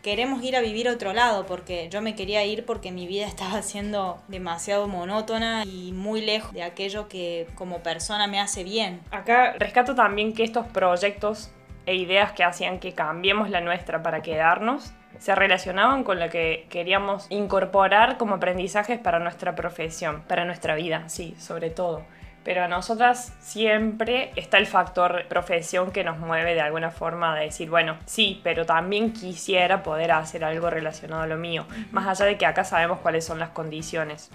queremos 0.09 0.43
ir 0.43 0.57
a 0.57 0.63
vivir 0.63 0.89
a 0.89 0.93
otro 0.93 1.13
lado, 1.13 1.45
porque 1.45 1.91
yo 1.91 2.01
me 2.01 2.15
quería 2.15 2.43
ir 2.43 2.65
porque 2.65 2.91
mi 2.91 3.07
vida 3.07 3.27
estaba 3.35 3.61
siendo 3.61 4.17
demasiado 4.27 4.89
monótona 4.89 5.65
y 5.67 5.93
muy 5.93 6.23
lejos 6.23 6.55
de 6.55 6.63
aquello 6.63 7.09
que 7.09 7.47
como 7.55 7.83
persona 7.83 8.27
me 8.27 8.41
hace 8.41 8.65
bien. 8.65 9.03
Acá 9.11 9.53
rescato 9.59 9.95
también 9.95 10.33
que 10.33 10.45
estos 10.45 10.67
proyectos 10.69 11.51
e 11.85 11.95
ideas 11.95 12.33
que 12.33 12.43
hacían 12.43 12.79
que 12.79 12.95
cambiemos 12.95 13.51
la 13.51 13.61
nuestra 13.61 14.03
para 14.03 14.23
quedarnos 14.23 14.93
se 15.19 15.35
relacionaban 15.35 16.05
con 16.05 16.19
lo 16.19 16.31
que 16.31 16.67
queríamos 16.71 17.27
incorporar 17.29 18.17
como 18.17 18.37
aprendizajes 18.37 18.99
para 18.99 19.19
nuestra 19.19 19.55
profesión, 19.55 20.23
para 20.27 20.47
nuestra 20.47 20.75
vida, 20.75 21.07
sí, 21.11 21.35
sobre 21.39 21.69
todo 21.69 22.03
pero 22.49 22.65
a 22.65 22.69
nosotras 22.69 23.37
siempre 23.41 24.33
está 24.35 24.57
el 24.57 24.67
factor 24.67 25.27
profesión 25.29 25.93
que 25.93 26.03
nos 26.03 26.17
mueve 26.17 26.55
de 26.55 26.63
alguna 26.63 26.91
forma 26.91 27.35
a 27.35 27.39
decir, 27.39 27.69
bueno, 27.69 27.99
sí, 28.07 28.41
pero 28.43 28.65
también 28.65 29.13
quisiera 29.13 29.83
poder 29.83 30.13
hacer 30.13 30.43
algo 30.45 30.71
relacionado 30.71 31.25
a 31.25 31.27
lo 31.27 31.37
mío, 31.37 31.67
más 31.93 32.07
allá 32.07 32.25
de 32.25 32.39
que 32.39 32.47
acá 32.47 32.65
sabemos 32.65 33.01
cuáles 33.01 33.27
son 33.27 33.39
las 33.39 33.51
condiciones 33.51 34.31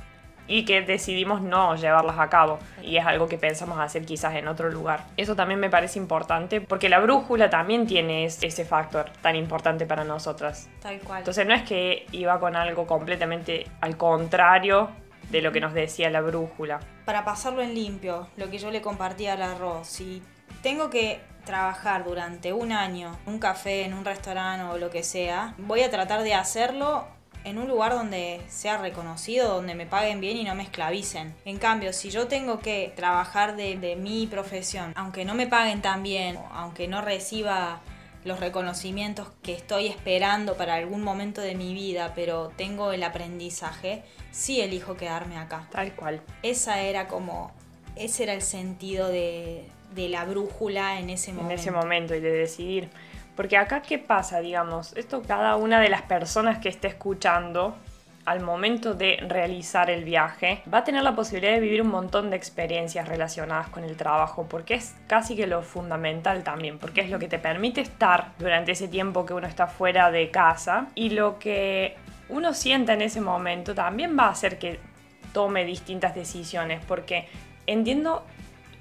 y 0.45 0.65
que 0.65 0.81
decidimos 0.81 1.41
no 1.41 1.75
llevarlas 1.75 2.19
a 2.19 2.29
cabo 2.29 2.59
y 2.83 2.97
es 2.97 3.05
algo 3.07 3.27
que 3.27 3.39
pensamos 3.39 3.79
hacer 3.79 4.05
quizás 4.05 4.35
en 4.35 4.47
otro 4.47 4.69
lugar. 4.69 5.05
Eso 5.17 5.35
también 5.35 5.59
me 5.59 5.71
parece 5.71 5.97
importante 5.97 6.61
porque 6.61 6.89
la 6.89 6.99
brújula 6.99 7.49
también 7.49 7.87
tiene 7.87 8.25
ese 8.25 8.63
factor 8.63 9.09
tan 9.21 9.35
importante 9.35 9.87
para 9.87 10.03
nosotras. 10.03 10.69
Tal 10.81 10.99
cual. 10.99 11.19
Entonces 11.19 11.47
no 11.47 11.53
es 11.55 11.63
que 11.63 12.05
iba 12.11 12.39
con 12.39 12.55
algo 12.55 12.85
completamente 12.85 13.65
al 13.81 13.97
contrario 13.97 14.91
de 15.33 15.41
lo 15.41 15.51
que 15.51 15.59
nos 15.59 15.73
decía 15.73 16.11
la 16.11 16.21
brújula. 16.21 16.79
Para 17.05 17.25
pasarlo 17.25 17.63
en 17.63 17.73
limpio, 17.73 18.27
lo 18.37 18.51
que 18.51 18.59
yo 18.59 18.69
le 18.69 18.81
compartía 18.81 19.33
al 19.33 19.41
arroz, 19.41 19.87
si 19.87 20.21
tengo 20.61 20.91
que 20.91 21.21
trabajar 21.43 22.05
durante 22.05 22.53
un 22.53 22.71
año 22.71 23.17
en 23.25 23.33
un 23.33 23.39
café, 23.39 23.83
en 23.83 23.95
un 23.95 24.05
restaurante 24.05 24.63
o 24.71 24.77
lo 24.77 24.91
que 24.91 25.01
sea, 25.01 25.55
voy 25.57 25.81
a 25.81 25.89
tratar 25.89 26.21
de 26.21 26.35
hacerlo 26.35 27.07
en 27.45 27.57
un 27.57 27.67
lugar 27.67 27.93
donde 27.93 28.41
sea 28.47 28.77
reconocido, 28.77 29.55
donde 29.55 29.73
me 29.73 29.87
paguen 29.87 30.21
bien 30.21 30.37
y 30.37 30.43
no 30.43 30.53
me 30.53 30.63
esclavicen. 30.63 31.35
En 31.45 31.57
cambio, 31.57 31.93
si 31.93 32.11
yo 32.11 32.27
tengo 32.27 32.59
que 32.59 32.93
trabajar 32.95 33.55
de, 33.55 33.75
de 33.77 33.95
mi 33.95 34.27
profesión, 34.27 34.93
aunque 34.95 35.25
no 35.25 35.33
me 35.33 35.47
paguen 35.47 35.81
tan 35.81 36.03
bien, 36.03 36.37
aunque 36.53 36.87
no 36.87 37.01
reciba 37.01 37.81
los 38.23 38.39
reconocimientos 38.39 39.27
que 39.41 39.53
estoy 39.53 39.87
esperando 39.87 40.55
para 40.55 40.75
algún 40.75 41.01
momento 41.01 41.41
de 41.41 41.55
mi 41.55 41.73
vida, 41.73 42.13
pero 42.15 42.51
tengo 42.55 42.91
el 42.91 43.03
aprendizaje, 43.03 44.03
sí 44.31 44.61
elijo 44.61 44.95
quedarme 44.95 45.37
acá. 45.37 45.67
Tal 45.71 45.95
cual. 45.95 46.21
Esa 46.41 46.81
era 46.81 47.07
como, 47.07 47.51
ese 47.95 48.23
era 48.23 48.33
el 48.33 48.41
sentido 48.41 49.09
de, 49.09 49.65
de 49.93 50.09
la 50.09 50.25
brújula 50.25 50.99
en 50.99 51.09
ese 51.09 51.33
momento. 51.33 51.53
En 51.53 51.59
ese 51.59 51.71
momento 51.71 52.15
y 52.15 52.19
de 52.19 52.31
decidir. 52.31 52.89
Porque 53.35 53.57
acá, 53.57 53.81
¿qué 53.81 53.97
pasa? 53.97 54.39
Digamos, 54.39 54.93
esto 54.95 55.21
cada 55.23 55.55
una 55.55 55.79
de 55.79 55.89
las 55.89 56.03
personas 56.03 56.59
que 56.59 56.69
esté 56.69 56.87
escuchando 56.87 57.75
al 58.25 58.39
momento 58.39 58.93
de 58.93 59.17
realizar 59.27 59.89
el 59.89 60.03
viaje, 60.03 60.63
va 60.73 60.79
a 60.79 60.83
tener 60.83 61.03
la 61.03 61.15
posibilidad 61.15 61.53
de 61.53 61.59
vivir 61.59 61.81
un 61.81 61.89
montón 61.89 62.29
de 62.29 62.37
experiencias 62.37 63.07
relacionadas 63.07 63.69
con 63.69 63.83
el 63.83 63.97
trabajo, 63.97 64.47
porque 64.49 64.75
es 64.75 64.95
casi 65.07 65.35
que 65.35 65.45
lo 65.45 65.61
fundamental 65.61 66.43
también, 66.43 66.79
porque 66.79 67.01
es 67.01 67.09
lo 67.09 67.19
que 67.19 67.27
te 67.27 67.39
permite 67.39 67.81
estar 67.81 68.31
durante 68.39 68.71
ese 68.71 68.87
tiempo 68.87 69.25
que 69.25 69.33
uno 69.33 69.47
está 69.47 69.67
fuera 69.67 70.09
de 70.09 70.31
casa. 70.31 70.87
Y 70.95 71.09
lo 71.09 71.37
que 71.37 71.97
uno 72.29 72.53
sienta 72.53 72.93
en 72.93 73.01
ese 73.01 73.19
momento 73.19 73.75
también 73.75 74.17
va 74.17 74.27
a 74.27 74.31
hacer 74.31 74.57
que 74.57 74.79
tome 75.33 75.65
distintas 75.65 76.15
decisiones, 76.15 76.81
porque 76.87 77.27
entiendo 77.67 78.23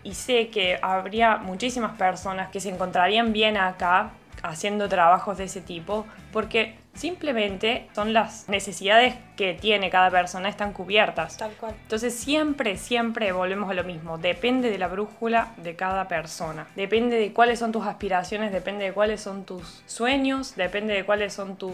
y 0.04 0.14
sé 0.14 0.48
que 0.48 0.78
habría 0.82 1.36
muchísimas 1.36 1.96
personas 1.96 2.50
que 2.50 2.60
se 2.60 2.68
encontrarían 2.68 3.32
bien 3.32 3.56
acá 3.56 4.10
haciendo 4.42 4.88
trabajos 4.88 5.38
de 5.38 5.44
ese 5.44 5.60
tipo, 5.60 6.06
porque 6.32 6.76
Simplemente 6.94 7.88
son 7.94 8.12
las 8.12 8.48
necesidades 8.48 9.14
que 9.36 9.54
tiene 9.54 9.90
cada 9.90 10.10
persona 10.10 10.48
están 10.48 10.72
cubiertas. 10.72 11.36
Tal 11.36 11.52
cual. 11.52 11.74
Entonces 11.82 12.14
siempre, 12.14 12.76
siempre 12.76 13.32
volvemos 13.32 13.70
a 13.70 13.74
lo 13.74 13.82
mismo. 13.82 14.18
Depende 14.18 14.70
de 14.70 14.78
la 14.78 14.88
brújula 14.88 15.54
de 15.56 15.74
cada 15.74 16.06
persona. 16.06 16.66
Depende 16.76 17.16
de 17.16 17.32
cuáles 17.32 17.58
son 17.58 17.72
tus 17.72 17.86
aspiraciones, 17.86 18.52
depende 18.52 18.84
de 18.84 18.92
cuáles 18.92 19.20
son 19.20 19.44
tus 19.44 19.82
sueños, 19.86 20.54
depende 20.54 20.94
de 20.94 21.04
cuáles 21.04 21.32
son 21.32 21.56
tus, 21.56 21.72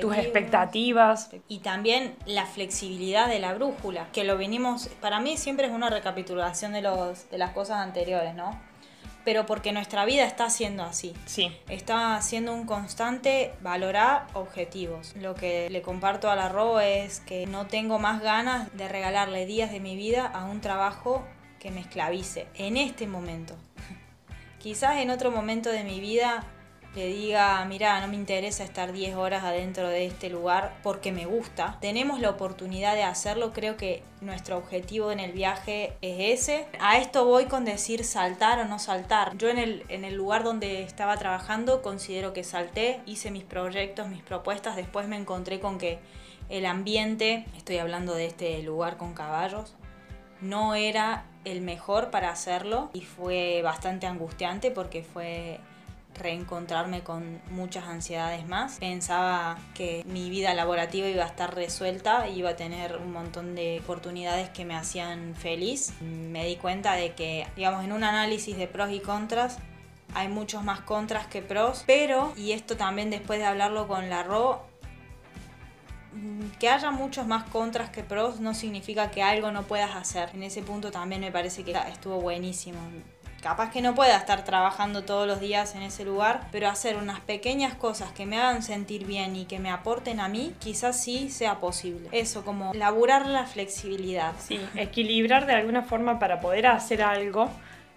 tus 0.00 0.16
expectativas. 0.16 1.30
Y 1.48 1.58
también 1.58 2.14
la 2.24 2.46
flexibilidad 2.46 3.28
de 3.28 3.40
la 3.40 3.54
brújula, 3.54 4.06
que 4.12 4.24
lo 4.24 4.38
venimos, 4.38 4.88
para 5.00 5.20
mí 5.20 5.36
siempre 5.36 5.66
es 5.66 5.72
una 5.72 5.90
recapitulación 5.90 6.72
de, 6.72 6.82
los, 6.82 7.28
de 7.30 7.38
las 7.38 7.50
cosas 7.50 7.78
anteriores, 7.78 8.34
¿no? 8.34 8.67
Pero 9.28 9.44
porque 9.44 9.72
nuestra 9.72 10.06
vida 10.06 10.24
está 10.24 10.48
siendo 10.48 10.82
así. 10.82 11.12
Sí. 11.26 11.54
Está 11.68 12.18
siendo 12.22 12.54
un 12.54 12.64
constante 12.64 13.52
valorar 13.60 14.26
objetivos. 14.32 15.14
Lo 15.16 15.34
que 15.34 15.68
le 15.68 15.82
comparto 15.82 16.30
a 16.30 16.34
la 16.34 16.48
Ro 16.48 16.80
es 16.80 17.20
que 17.20 17.46
no 17.46 17.66
tengo 17.66 17.98
más 17.98 18.22
ganas 18.22 18.74
de 18.74 18.88
regalarle 18.88 19.44
días 19.44 19.70
de 19.70 19.80
mi 19.80 19.96
vida 19.96 20.24
a 20.24 20.46
un 20.46 20.62
trabajo 20.62 21.26
que 21.58 21.70
me 21.70 21.80
esclavice 21.80 22.46
en 22.54 22.78
este 22.78 23.06
momento. 23.06 23.54
Quizás 24.58 24.96
en 24.96 25.10
otro 25.10 25.30
momento 25.30 25.70
de 25.70 25.84
mi 25.84 26.00
vida 26.00 26.44
le 26.94 27.06
diga, 27.06 27.64
mira, 27.66 28.00
no 28.00 28.08
me 28.08 28.16
interesa 28.16 28.64
estar 28.64 28.92
10 28.92 29.14
horas 29.16 29.44
adentro 29.44 29.88
de 29.88 30.06
este 30.06 30.30
lugar 30.30 30.76
porque 30.82 31.12
me 31.12 31.26
gusta. 31.26 31.76
Tenemos 31.80 32.20
la 32.20 32.30
oportunidad 32.30 32.94
de 32.94 33.02
hacerlo, 33.02 33.52
creo 33.52 33.76
que 33.76 34.02
nuestro 34.20 34.56
objetivo 34.56 35.12
en 35.12 35.20
el 35.20 35.32
viaje 35.32 35.92
es 36.00 36.40
ese. 36.40 36.66
A 36.80 36.98
esto 36.98 37.24
voy 37.24 37.44
con 37.44 37.64
decir 37.64 38.04
saltar 38.04 38.58
o 38.58 38.64
no 38.64 38.78
saltar. 38.78 39.36
Yo 39.36 39.48
en 39.48 39.58
el, 39.58 39.84
en 39.88 40.04
el 40.04 40.14
lugar 40.14 40.44
donde 40.44 40.82
estaba 40.82 41.16
trabajando 41.18 41.82
considero 41.82 42.32
que 42.32 42.42
salté, 42.42 43.00
hice 43.06 43.30
mis 43.30 43.44
proyectos, 43.44 44.08
mis 44.08 44.22
propuestas, 44.22 44.74
después 44.74 45.06
me 45.08 45.16
encontré 45.16 45.60
con 45.60 45.78
que 45.78 45.98
el 46.48 46.64
ambiente, 46.64 47.44
estoy 47.56 47.78
hablando 47.78 48.14
de 48.14 48.26
este 48.26 48.62
lugar 48.62 48.96
con 48.96 49.12
caballos, 49.12 49.74
no 50.40 50.74
era 50.74 51.26
el 51.44 51.60
mejor 51.60 52.10
para 52.10 52.30
hacerlo 52.30 52.90
y 52.92 53.02
fue 53.02 53.60
bastante 53.62 54.06
angustiante 54.06 54.70
porque 54.70 55.02
fue 55.02 55.60
reencontrarme 56.18 57.02
con 57.02 57.40
muchas 57.50 57.84
ansiedades 57.84 58.46
más. 58.46 58.78
Pensaba 58.78 59.58
que 59.74 60.04
mi 60.06 60.30
vida 60.30 60.54
laborativa 60.54 61.08
iba 61.08 61.24
a 61.24 61.28
estar 61.28 61.54
resuelta, 61.54 62.28
iba 62.28 62.50
a 62.50 62.56
tener 62.56 62.96
un 62.96 63.12
montón 63.12 63.54
de 63.54 63.80
oportunidades 63.82 64.50
que 64.50 64.64
me 64.64 64.74
hacían 64.74 65.34
feliz. 65.34 65.94
Me 66.00 66.44
di 66.46 66.56
cuenta 66.56 66.94
de 66.94 67.14
que, 67.14 67.46
digamos, 67.56 67.84
en 67.84 67.92
un 67.92 68.04
análisis 68.04 68.56
de 68.56 68.66
pros 68.66 68.90
y 68.90 69.00
contras, 69.00 69.58
hay 70.14 70.28
muchos 70.28 70.64
más 70.64 70.80
contras 70.80 71.26
que 71.26 71.42
pros, 71.42 71.84
pero, 71.86 72.32
y 72.36 72.52
esto 72.52 72.76
también 72.76 73.10
después 73.10 73.38
de 73.38 73.46
hablarlo 73.46 73.86
con 73.88 74.08
la 74.08 74.22
RO, 74.22 74.66
que 76.58 76.68
haya 76.68 76.90
muchos 76.90 77.26
más 77.26 77.44
contras 77.44 77.90
que 77.90 78.02
pros 78.02 78.40
no 78.40 78.54
significa 78.54 79.10
que 79.10 79.22
algo 79.22 79.52
no 79.52 79.64
puedas 79.64 79.94
hacer. 79.94 80.30
En 80.34 80.42
ese 80.42 80.62
punto 80.62 80.90
también 80.90 81.20
me 81.20 81.30
parece 81.30 81.64
que 81.64 81.72
estuvo 81.90 82.20
buenísimo. 82.20 82.78
Capaz 83.42 83.70
que 83.70 83.80
no 83.82 83.94
pueda 83.94 84.16
estar 84.16 84.44
trabajando 84.44 85.04
todos 85.04 85.26
los 85.26 85.40
días 85.40 85.74
en 85.76 85.82
ese 85.82 86.04
lugar, 86.04 86.40
pero 86.50 86.68
hacer 86.68 86.96
unas 86.96 87.20
pequeñas 87.20 87.74
cosas 87.74 88.10
que 88.12 88.26
me 88.26 88.38
hagan 88.38 88.62
sentir 88.62 89.06
bien 89.06 89.36
y 89.36 89.44
que 89.44 89.58
me 89.58 89.70
aporten 89.70 90.18
a 90.18 90.28
mí, 90.28 90.54
quizás 90.58 91.00
sí 91.00 91.30
sea 91.30 91.56
posible. 91.60 92.08
Eso, 92.12 92.44
como 92.44 92.74
laburar 92.74 93.26
la 93.26 93.44
flexibilidad. 93.44 94.32
Sí, 94.38 94.60
equilibrar 94.74 95.46
de 95.46 95.52
alguna 95.52 95.82
forma 95.82 96.18
para 96.18 96.40
poder 96.40 96.66
hacer 96.66 97.02
algo 97.02 97.48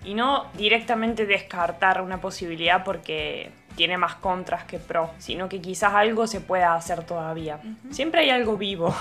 y 0.04 0.14
no 0.14 0.46
directamente 0.54 1.26
descartar 1.26 2.02
una 2.02 2.22
posibilidad 2.22 2.84
porque 2.84 3.52
tiene 3.76 3.98
más 3.98 4.16
contras 4.16 4.64
que 4.66 4.80
pros, 4.80 5.10
sino 5.18 5.50
que 5.50 5.62
quizás 5.62 5.94
algo 5.94 6.28
se 6.28 6.42
pueda 6.42 6.76
hacer 6.76 7.04
todavía. 7.04 7.60
Siempre 7.90 8.22
hay 8.22 8.30
algo 8.30 8.58
vivo 8.58 8.94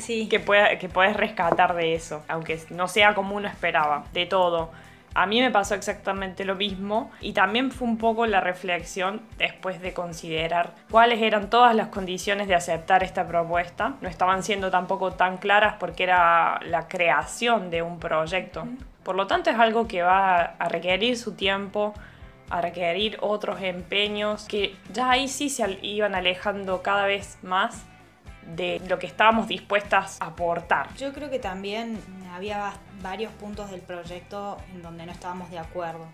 sí. 0.00 0.26
que, 0.30 0.40
pueda, 0.40 0.78
que 0.78 0.88
puedes 0.88 1.16
rescatar 1.16 1.74
de 1.74 1.94
eso, 1.94 2.22
aunque 2.28 2.60
no 2.70 2.88
sea 2.88 3.14
como 3.14 3.36
uno 3.36 3.48
esperaba, 3.48 4.04
de 4.12 4.26
todo. 4.26 4.70
A 5.16 5.24
mí 5.24 5.40
me 5.40 5.50
pasó 5.50 5.74
exactamente 5.74 6.44
lo 6.44 6.56
mismo 6.56 7.10
y 7.22 7.32
también 7.32 7.70
fue 7.70 7.88
un 7.88 7.96
poco 7.96 8.26
la 8.26 8.42
reflexión 8.42 9.22
después 9.38 9.80
de 9.80 9.94
considerar 9.94 10.74
cuáles 10.90 11.22
eran 11.22 11.48
todas 11.48 11.74
las 11.74 11.88
condiciones 11.88 12.48
de 12.48 12.54
aceptar 12.54 13.02
esta 13.02 13.26
propuesta. 13.26 13.94
No 14.02 14.10
estaban 14.10 14.42
siendo 14.42 14.70
tampoco 14.70 15.12
tan 15.12 15.38
claras 15.38 15.76
porque 15.80 16.02
era 16.02 16.60
la 16.66 16.86
creación 16.86 17.70
de 17.70 17.80
un 17.80 17.98
proyecto. 17.98 18.68
Por 19.04 19.16
lo 19.16 19.26
tanto 19.26 19.48
es 19.48 19.58
algo 19.58 19.88
que 19.88 20.02
va 20.02 20.38
a 20.58 20.68
requerir 20.68 21.16
su 21.16 21.32
tiempo, 21.32 21.94
a 22.50 22.60
requerir 22.60 23.16
otros 23.22 23.62
empeños 23.62 24.46
que 24.46 24.76
ya 24.92 25.12
ahí 25.12 25.28
sí 25.28 25.48
se 25.48 25.78
iban 25.80 26.14
alejando 26.14 26.82
cada 26.82 27.06
vez 27.06 27.38
más 27.42 27.86
de 28.54 28.80
lo 28.88 28.98
que 28.98 29.06
estábamos 29.06 29.48
dispuestas 29.48 30.20
a 30.20 30.26
aportar. 30.26 30.94
Yo 30.96 31.12
creo 31.12 31.30
que 31.30 31.38
también 31.38 31.98
había 32.32 32.72
varios 33.02 33.32
puntos 33.32 33.70
del 33.70 33.80
proyecto 33.80 34.58
en 34.74 34.82
donde 34.82 35.06
no 35.06 35.12
estábamos 35.12 35.50
de 35.50 35.58
acuerdo. 35.58 36.06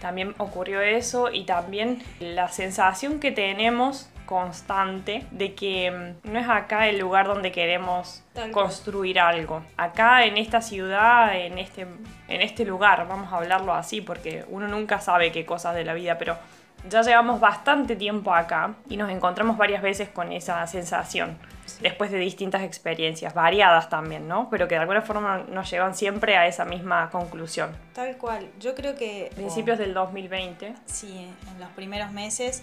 También 0.00 0.34
ocurrió 0.38 0.80
eso 0.80 1.30
y 1.30 1.44
también 1.44 2.02
la 2.18 2.48
sensación 2.48 3.20
que 3.20 3.30
tenemos 3.30 4.10
constante 4.26 5.26
de 5.30 5.54
que 5.54 5.90
mm, 5.90 6.32
no 6.32 6.38
es 6.38 6.48
acá 6.48 6.88
el 6.88 6.98
lugar 6.98 7.26
donde 7.26 7.52
queremos 7.52 8.22
construir 8.50 9.20
algo. 9.20 9.62
Acá 9.76 10.24
en 10.24 10.38
esta 10.38 10.60
ciudad, 10.60 11.36
en 11.36 11.58
este, 11.58 11.82
en 11.82 12.40
este 12.40 12.64
lugar, 12.64 13.06
vamos 13.06 13.32
a 13.32 13.36
hablarlo 13.36 13.74
así 13.74 14.00
porque 14.00 14.44
uno 14.48 14.66
nunca 14.68 15.00
sabe 15.00 15.32
qué 15.32 15.44
cosas 15.44 15.74
de 15.74 15.84
la 15.84 15.94
vida, 15.94 16.18
pero 16.18 16.36
ya 16.88 17.02
llevamos 17.02 17.40
bastante 17.40 17.94
tiempo 17.94 18.34
acá 18.34 18.74
y 18.88 18.96
nos 18.96 19.10
encontramos 19.10 19.56
varias 19.56 19.82
veces 19.82 20.08
con 20.08 20.32
esa 20.32 20.66
sensación, 20.66 21.38
después 21.80 22.10
de 22.10 22.18
distintas 22.18 22.62
experiencias, 22.62 23.34
variadas 23.34 23.88
también, 23.88 24.28
¿no? 24.28 24.48
Pero 24.50 24.68
que 24.68 24.74
de 24.74 24.80
alguna 24.80 25.02
forma 25.02 25.38
nos 25.38 25.70
llevan 25.70 25.94
siempre 25.94 26.36
a 26.36 26.46
esa 26.46 26.64
misma 26.64 27.10
conclusión. 27.10 27.76
Tal 27.94 28.16
cual, 28.16 28.48
yo 28.58 28.74
creo 28.74 28.94
que... 28.94 29.30
Principios 29.34 29.78
del 29.78 29.94
2020. 29.94 30.74
Sí, 30.86 31.28
en 31.50 31.60
los 31.60 31.70
primeros 31.70 32.12
meses 32.12 32.62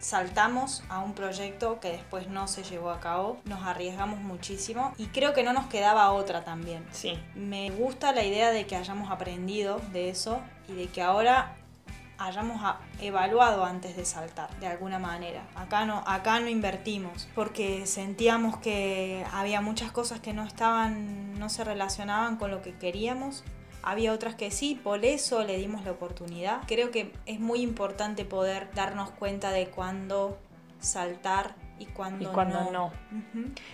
saltamos 0.00 0.82
a 0.88 1.00
un 1.00 1.12
proyecto 1.12 1.78
que 1.78 1.92
después 1.92 2.28
no 2.28 2.48
se 2.48 2.64
llevó 2.64 2.90
a 2.90 3.00
cabo, 3.00 3.38
nos 3.44 3.62
arriesgamos 3.64 4.18
muchísimo 4.18 4.94
y 4.96 5.06
creo 5.06 5.34
que 5.34 5.42
no 5.42 5.52
nos 5.52 5.66
quedaba 5.66 6.10
otra 6.12 6.42
también. 6.42 6.84
Sí. 6.90 7.18
Me 7.34 7.70
gusta 7.70 8.12
la 8.12 8.24
idea 8.24 8.50
de 8.50 8.66
que 8.66 8.76
hayamos 8.76 9.10
aprendido 9.10 9.80
de 9.92 10.08
eso 10.08 10.40
y 10.68 10.74
de 10.74 10.86
que 10.86 11.02
ahora 11.02 11.54
hayamos 12.20 12.60
evaluado 13.00 13.64
antes 13.64 13.96
de 13.96 14.04
saltar, 14.04 14.54
de 14.60 14.66
alguna 14.66 14.98
manera. 14.98 15.42
Acá 15.56 15.86
no, 15.86 16.04
acá 16.06 16.38
no 16.38 16.48
invertimos, 16.48 17.28
porque 17.34 17.86
sentíamos 17.86 18.58
que 18.58 19.24
había 19.32 19.60
muchas 19.62 19.90
cosas 19.90 20.20
que 20.20 20.34
no 20.34 20.44
estaban, 20.44 21.38
no 21.38 21.48
se 21.48 21.64
relacionaban 21.64 22.36
con 22.36 22.50
lo 22.50 22.60
que 22.60 22.74
queríamos. 22.74 23.42
Había 23.82 24.12
otras 24.12 24.34
que 24.34 24.50
sí, 24.50 24.78
por 24.82 25.04
eso 25.06 25.42
le 25.42 25.56
dimos 25.56 25.84
la 25.84 25.92
oportunidad. 25.92 26.60
Creo 26.66 26.90
que 26.90 27.14
es 27.24 27.40
muy 27.40 27.62
importante 27.62 28.26
poder 28.26 28.68
darnos 28.74 29.10
cuenta 29.10 29.50
de 29.50 29.68
cuándo 29.68 30.38
saltar 30.78 31.54
y 31.80 31.86
cuando, 31.86 32.70
no. 32.70 32.92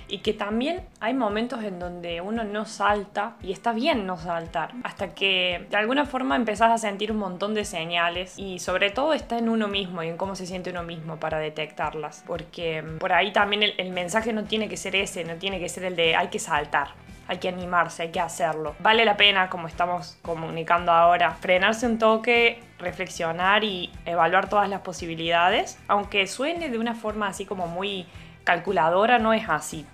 Y 0.08 0.18
que 0.18 0.32
también 0.32 0.82
hay 1.00 1.12
momentos 1.12 1.62
en 1.64 1.80
donde 1.80 2.20
uno 2.20 2.44
no 2.44 2.64
salta 2.64 3.36
y 3.42 3.50
está 3.50 3.72
bien 3.72 4.06
no 4.06 4.16
saltar, 4.16 4.72
hasta 4.84 5.14
que 5.14 5.66
de 5.68 5.76
alguna 5.76 6.06
forma 6.06 6.36
empezás 6.36 6.70
a 6.70 6.78
sentir 6.78 7.10
un 7.10 7.18
montón 7.18 7.52
de 7.54 7.64
señales 7.64 8.38
y 8.38 8.60
sobre 8.60 8.90
todo 8.90 9.12
está 9.12 9.38
en 9.38 9.48
uno 9.48 9.66
mismo 9.66 10.04
y 10.04 10.08
en 10.08 10.16
cómo 10.16 10.36
se 10.36 10.46
siente 10.46 10.70
uno 10.70 10.84
mismo 10.84 11.18
para 11.18 11.38
detectarlas, 11.38 12.22
porque 12.26 12.82
mm, 12.82 12.98
por 12.98 13.12
ahí 13.12 13.32
también 13.32 13.64
el, 13.64 13.74
el 13.78 13.90
mensaje 13.90 14.32
no 14.32 14.44
tiene 14.44 14.68
que 14.68 14.76
ser 14.76 14.94
ese, 14.94 15.24
no 15.24 15.34
tiene 15.34 15.58
que 15.58 15.68
ser 15.68 15.84
el 15.84 15.96
de 15.96 16.14
hay 16.14 16.28
que 16.28 16.38
saltar 16.38 17.05
hay 17.28 17.38
que 17.38 17.48
animarse, 17.48 18.04
hay 18.04 18.10
que 18.10 18.20
hacerlo. 18.20 18.74
Vale 18.78 19.04
la 19.04 19.16
pena, 19.16 19.48
como 19.48 19.68
estamos 19.68 20.18
comunicando 20.22 20.92
ahora, 20.92 21.32
frenarse 21.32 21.86
un 21.86 21.98
toque, 21.98 22.62
reflexionar 22.78 23.64
y 23.64 23.92
evaluar 24.04 24.48
todas 24.48 24.68
las 24.68 24.80
posibilidades, 24.80 25.78
aunque 25.88 26.26
suene 26.26 26.68
de 26.68 26.78
una 26.78 26.94
forma 26.94 27.28
así 27.28 27.44
como 27.44 27.66
muy 27.66 28.06
calculadora, 28.44 29.18
no 29.18 29.32
es 29.32 29.48
así. 29.48 29.86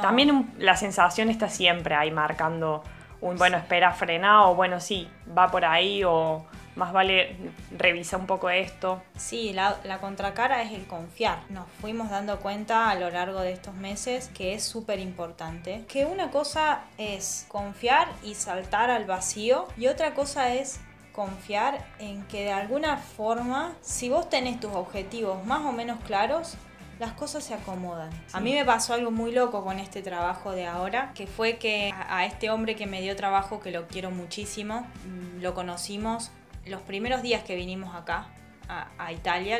También 0.00 0.52
la 0.58 0.76
sensación 0.76 1.30
está 1.30 1.48
siempre 1.48 1.96
ahí 1.96 2.12
marcando 2.12 2.84
un, 3.20 3.36
bueno, 3.36 3.56
espera, 3.56 3.92
frena 3.92 4.46
o 4.46 4.54
bueno, 4.54 4.78
sí, 4.78 5.08
va 5.36 5.48
por 5.48 5.64
ahí 5.64 6.04
o 6.04 6.46
más 6.76 6.92
vale 6.92 7.36
revisa 7.76 8.16
un 8.16 8.26
poco 8.26 8.50
esto. 8.50 9.02
Sí, 9.16 9.52
la, 9.52 9.98
contracara 10.00 10.62
es 10.62 10.72
el 10.72 10.86
confiar. 10.86 11.40
Nos 11.48 11.66
fuimos 11.80 12.10
dando 12.10 12.38
cuenta 12.40 12.90
a 12.90 12.94
lo 12.94 13.10
largo 13.10 13.40
de 13.40 13.52
estos 13.52 13.74
meses 13.74 14.30
que 14.34 14.54
es 14.54 14.64
súper 14.64 14.98
importante. 14.98 15.84
Que 15.88 16.04
una 16.04 16.30
cosa 16.30 16.82
es 16.98 17.46
confiar 17.48 18.08
y 18.22 18.34
saltar 18.34 18.90
al 18.90 19.04
vacío 19.04 19.66
y 19.76 19.88
otra 19.88 20.14
cosa 20.14 20.54
es 20.54 20.80
confiar 21.12 21.84
en 21.98 22.22
que 22.28 22.44
de 22.44 22.52
alguna 22.52 22.96
forma, 22.96 23.74
si 23.82 24.08
vos 24.08 24.30
tenés 24.30 24.60
tus 24.60 24.72
objetivos 24.72 25.44
más 25.44 25.60
o 25.66 25.72
menos 25.72 25.98
claros, 26.06 26.56
las 27.00 27.12
cosas 27.12 27.42
se 27.42 27.54
acomodan. 27.54 28.10
A 28.32 28.40
mí 28.40 28.52
me 28.52 28.64
pasó 28.64 28.92
algo 28.92 29.10
muy 29.10 29.32
loco 29.32 29.64
con 29.64 29.78
este 29.78 30.02
trabajo 30.02 30.52
de 30.52 30.66
ahora, 30.66 31.12
que 31.14 31.26
fue 31.26 31.56
que 31.56 31.92
a, 31.94 32.26
este 32.26 32.50
hombre 32.50 32.76
que 32.76 32.86
me 32.86 33.00
dio 33.00 33.16
trabajo, 33.16 33.58
que 33.58 33.70
lo 33.70 33.88
quiero 33.88 34.10
muchísimo, 34.10 34.86
mm, 35.06 35.40
lo 35.40 35.54
conocimos 35.54 36.30
los 36.66 36.82
primeros 36.82 37.22
días 37.22 37.42
que 37.42 37.56
vinimos 37.56 37.94
acá, 37.94 38.28
a, 38.68 39.12
Italia, 39.12 39.58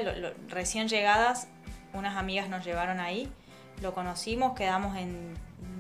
recién 0.48 0.88
llegadas, 0.88 1.48
unas 1.92 2.16
amigas 2.16 2.48
nos 2.48 2.64
llevaron 2.64 3.00
ahí, 3.00 3.28
lo 3.82 3.92
conocimos, 3.92 4.54
quedamos 4.54 4.96
en 4.96 5.34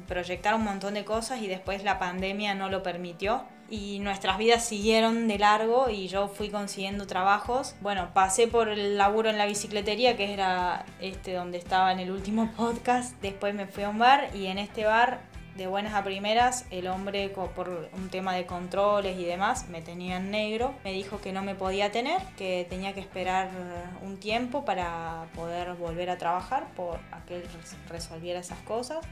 proyectar 0.08 0.54
un 0.56 0.64
montón 0.64 0.94
de 0.94 1.04
cosas 1.04 1.40
y 1.40 1.46
después 1.46 1.84
la 1.84 2.00
pandemia 2.00 2.54
no 2.54 2.68
lo 2.68 2.82
permitió 2.82 3.44
y 3.70 4.00
nuestras 4.00 4.36
vidas 4.36 4.64
siguieron 4.64 5.28
de 5.28 5.38
largo 5.38 5.88
y 5.88 6.08
yo 6.08 6.26
fui 6.26 6.50
consiguiendo 6.50 7.06
trabajos. 7.06 7.76
Bueno, 7.80 8.08
pasé 8.12 8.48
por 8.48 8.68
el 8.68 8.98
laburo 8.98 9.30
en 9.30 9.38
la 9.38 9.46
bicicletería, 9.46 10.16
que 10.16 10.32
era 10.32 10.84
este 11.00 11.34
donde 11.34 11.58
estaba 11.58 11.92
en 11.92 12.00
el 12.00 12.10
último 12.10 12.50
podcast. 12.56 13.14
Después 13.22 13.54
me 13.54 13.66
fui 13.66 13.84
a 13.84 13.90
un 13.90 13.98
bar 13.98 14.30
y 14.34 14.46
en 14.46 14.58
este 14.58 14.84
bar 14.84 15.20
de 15.60 15.66
buenas 15.66 15.92
a 15.92 16.02
primeras, 16.02 16.64
el 16.70 16.86
hombre 16.88 17.28
por 17.28 17.90
un 17.92 18.08
tema 18.08 18.34
de 18.34 18.46
controles 18.46 19.18
y 19.18 19.26
demás 19.26 19.68
me 19.68 19.82
tenía 19.82 20.16
en 20.16 20.30
negro, 20.30 20.72
me 20.84 20.92
dijo 20.94 21.20
que 21.20 21.32
no 21.32 21.42
me 21.42 21.54
podía 21.54 21.92
tener, 21.92 22.22
que 22.38 22.66
tenía 22.70 22.94
que 22.94 23.00
esperar 23.00 23.50
un 24.00 24.16
tiempo 24.18 24.64
para 24.64 25.26
poder 25.34 25.74
volver 25.74 26.08
a 26.08 26.16
trabajar, 26.16 26.66
por 26.76 26.96
a 27.12 27.26
que 27.26 27.44
resolviera 27.90 28.40
esas 28.40 28.58
cosas. 28.60 29.06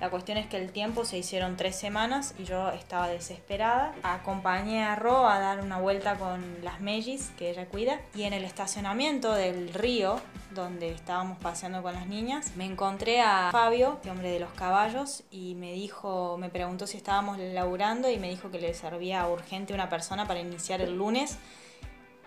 La 0.00 0.10
cuestión 0.10 0.38
es 0.38 0.46
que 0.46 0.56
el 0.56 0.70
tiempo 0.70 1.04
se 1.04 1.18
hicieron 1.18 1.56
tres 1.56 1.76
semanas 1.76 2.34
y 2.38 2.44
yo 2.44 2.70
estaba 2.70 3.08
desesperada. 3.08 3.94
Acompañé 4.02 4.84
a 4.84 4.94
Ro 4.94 5.28
a 5.28 5.40
dar 5.40 5.60
una 5.60 5.78
vuelta 5.78 6.16
con 6.16 6.62
las 6.62 6.80
Mellis 6.80 7.30
que 7.36 7.50
ella 7.50 7.66
cuida 7.66 8.00
y 8.14 8.22
en 8.22 8.32
el 8.32 8.44
estacionamiento 8.44 9.32
del 9.32 9.74
río 9.74 10.20
donde 10.54 10.90
estábamos 10.90 11.38
paseando 11.38 11.82
con 11.82 11.94
las 11.94 12.06
niñas, 12.06 12.52
me 12.56 12.64
encontré 12.64 13.20
a 13.20 13.50
Fabio, 13.52 13.94
este 13.94 14.10
hombre 14.10 14.30
de 14.30 14.40
los 14.40 14.50
caballos, 14.52 15.22
y 15.30 15.54
me 15.54 15.72
dijo, 15.72 16.36
me 16.38 16.48
preguntó 16.48 16.86
si 16.86 16.96
estábamos 16.96 17.38
laburando 17.38 18.10
y 18.10 18.18
me 18.18 18.30
dijo 18.30 18.50
que 18.50 18.58
le 18.58 18.74
servía 18.74 19.26
urgente 19.28 19.74
una 19.74 19.88
persona 19.88 20.26
para 20.26 20.40
iniciar 20.40 20.80
el 20.80 20.96
lunes 20.96 21.38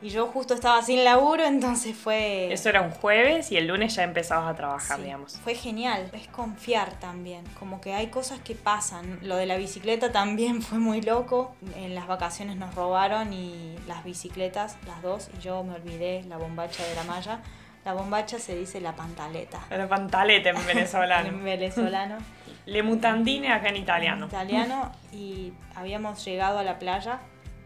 Y 0.03 0.09
yo 0.09 0.25
justo 0.27 0.55
estaba 0.55 0.81
sin 0.81 1.03
laburo, 1.03 1.45
entonces 1.45 1.95
fue... 1.95 2.51
Eso 2.51 2.69
era 2.69 2.81
un 2.81 2.89
jueves 2.89 3.51
y 3.51 3.57
el 3.57 3.67
lunes 3.67 3.93
ya 3.95 4.03
empezabas 4.03 4.51
a 4.51 4.55
trabajar, 4.55 4.97
Sí, 4.97 5.03
digamos. 5.03 5.37
Fue 5.43 5.53
genial, 5.53 6.09
es 6.13 6.27
confiar 6.27 6.93
también, 6.99 7.43
como 7.59 7.81
que 7.81 7.93
hay 7.93 8.07
cosas 8.07 8.39
que 8.39 8.55
pasan. 8.55 9.19
Lo 9.21 9.35
de 9.35 9.45
la 9.45 9.57
bicicleta 9.57 10.11
también 10.11 10.61
fue 10.63 10.79
muy 10.79 11.01
loco. 11.01 11.55
En 11.75 11.93
las 11.93 12.07
vacaciones 12.07 12.55
nos 12.57 12.73
robaron 12.73 13.31
y 13.31 13.75
las 13.87 14.03
bicicletas, 14.03 14.77
las 14.87 15.03
dos, 15.03 15.29
y 15.37 15.41
yo 15.41 15.63
me 15.63 15.75
olvidé 15.75 16.23
la 16.23 16.37
bombacha 16.37 16.83
de 16.83 16.95
la 16.95 17.03
malla. 17.03 17.39
La 17.85 17.93
bombacha 17.93 18.37
se 18.37 18.55
dice 18.55 18.79
la 18.79 18.95
pantaleta 18.95 19.59
Era 19.71 19.87
pantaleta 19.89 20.49
en 20.51 20.57
en 20.61 20.65
venezolano. 20.67 21.43
venezolano, 21.43 22.17
Le 22.65 22.83
mutandine 22.83 23.51
acá 23.51 23.69
en 23.69 23.77
italiano. 23.77 24.25
en 24.25 24.29
italiano, 24.29 24.91
y 25.11 25.53
habíamos 25.75 26.23
llegado 26.25 26.57
a 26.59 26.63
la 26.63 26.79
playa, 26.79 27.19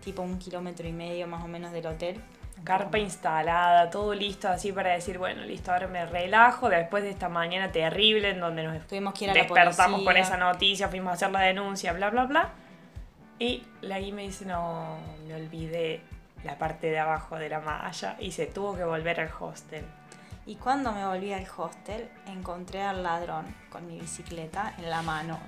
tipo 0.05 0.21
un 0.21 0.39
kilómetro 0.39 0.87
y 0.87 0.93
medio 0.93 1.27
más 1.27 1.43
o 1.43 1.47
menos 1.47 1.73
del 1.73 1.87
hotel. 1.87 2.21
Carpa 2.63 2.97
instalada, 2.97 3.89
todo 3.89 4.13
listo 4.13 4.47
así 4.47 4.71
para 4.71 4.91
decir, 4.91 5.17
bueno, 5.17 5.43
listo, 5.43 5.73
ahora 5.73 5.87
me 5.87 6.05
relajo 6.05 6.69
después 6.69 7.03
de 7.03 7.09
esta 7.09 7.27
mañana 7.27 7.71
terrible 7.71 8.29
en 8.29 8.39
donde 8.39 8.63
nos 8.63 8.87
Tuvimos 8.87 9.13
que 9.13 9.25
ir 9.25 9.31
a 9.31 9.33
la 9.33 9.41
despertamos 9.41 10.03
con 10.03 10.15
esa 10.15 10.37
noticia, 10.37 10.87
fuimos 10.87 11.11
a 11.11 11.13
hacer 11.15 11.31
la 11.31 11.41
denuncia, 11.41 11.91
bla, 11.91 12.09
bla, 12.09 12.25
bla. 12.25 12.49
Y 13.37 13.63
la 13.81 13.99
I 13.99 14.13
me 14.13 14.21
dice, 14.21 14.45
no, 14.45 14.97
me 15.27 15.35
olvidé 15.35 15.99
la 16.45 16.57
parte 16.57 16.87
de 16.87 16.99
abajo 16.99 17.37
de 17.37 17.49
la 17.49 17.59
malla 17.59 18.15
y 18.19 18.31
se 18.31 18.45
tuvo 18.45 18.77
que 18.77 18.85
volver 18.85 19.19
al 19.19 19.31
hostel. 19.37 19.83
Y 20.45 20.55
cuando 20.55 20.91
me 20.93 21.05
volví 21.05 21.33
al 21.33 21.45
hostel, 21.57 22.07
encontré 22.27 22.81
al 22.83 23.03
ladrón 23.03 23.45
con 23.69 23.85
mi 23.87 23.99
bicicleta 23.99 24.73
en 24.77 24.89
la 24.89 25.01
mano. 25.01 25.39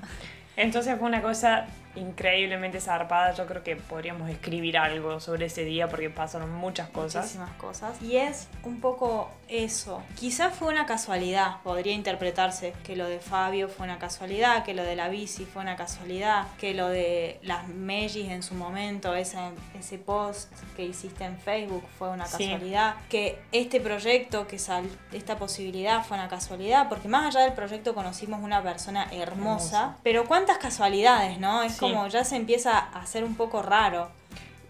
Entonces 0.57 0.97
fue 0.97 1.07
una 1.07 1.21
cosa 1.21 1.67
increíblemente 1.97 2.79
zarpada. 2.79 3.33
Yo 3.33 3.45
creo 3.45 3.63
que 3.63 3.75
podríamos 3.75 4.29
escribir 4.29 4.77
algo 4.77 5.19
sobre 5.19 5.45
ese 5.47 5.63
día 5.63 5.87
porque 5.87 6.09
pasaron 6.09 6.53
muchas 6.55 6.89
cosas. 6.89 7.23
Muchísimas 7.25 7.51
cosas. 7.57 8.01
Y 8.01 8.17
es 8.17 8.47
un 8.63 8.79
poco 8.79 9.29
eso. 9.47 10.01
Quizás 10.15 10.53
fue 10.53 10.67
una 10.69 10.85
casualidad, 10.85 11.61
podría 11.63 11.93
interpretarse 11.93 12.73
que 12.83 12.95
lo 12.95 13.07
de 13.07 13.19
Fabio 13.19 13.69
fue 13.69 13.85
una 13.85 13.97
casualidad, 13.99 14.63
que 14.63 14.73
lo 14.73 14.83
de 14.83 14.95
la 14.95 15.09
bici 15.09 15.45
fue 15.45 15.61
una 15.61 15.75
casualidad, 15.75 16.47
que 16.59 16.73
lo 16.73 16.89
de 16.89 17.39
las 17.43 17.67
Mellis 17.67 18.29
en 18.29 18.43
su 18.43 18.55
momento, 18.55 19.15
ese, 19.15 19.37
ese 19.77 19.97
post 19.97 20.51
que 20.75 20.83
hiciste 20.83 21.23
en 21.23 21.37
Facebook 21.37 21.83
fue 21.97 22.09
una 22.09 22.25
Sí. 22.25 22.45
casualidad, 22.49 22.95
que 23.09 23.39
este 23.51 23.79
proyecto, 23.79 24.47
que 24.47 24.59
sal, 24.59 24.85
esta 25.13 25.37
posibilidad 25.37 26.03
fue 26.05 26.17
una 26.17 26.27
casualidad, 26.27 26.89
porque 26.89 27.07
más 27.07 27.27
allá 27.33 27.45
del 27.45 27.53
proyecto 27.53 27.93
conocimos 27.95 28.41
una 28.43 28.61
persona 28.61 29.03
hermosa, 29.11 29.27
Hermosa. 29.37 29.97
pero 30.03 30.25
cuántas 30.25 30.57
casualidades, 30.57 31.39
¿no? 31.39 31.63
Es 31.63 31.73
Sí. 31.73 31.79
como 31.79 31.86
ya 32.09 32.23
se 32.23 32.35
empieza 32.35 32.77
a 32.77 32.99
hacer 33.01 33.23
un 33.23 33.35
poco 33.35 33.61
raro. 33.61 34.09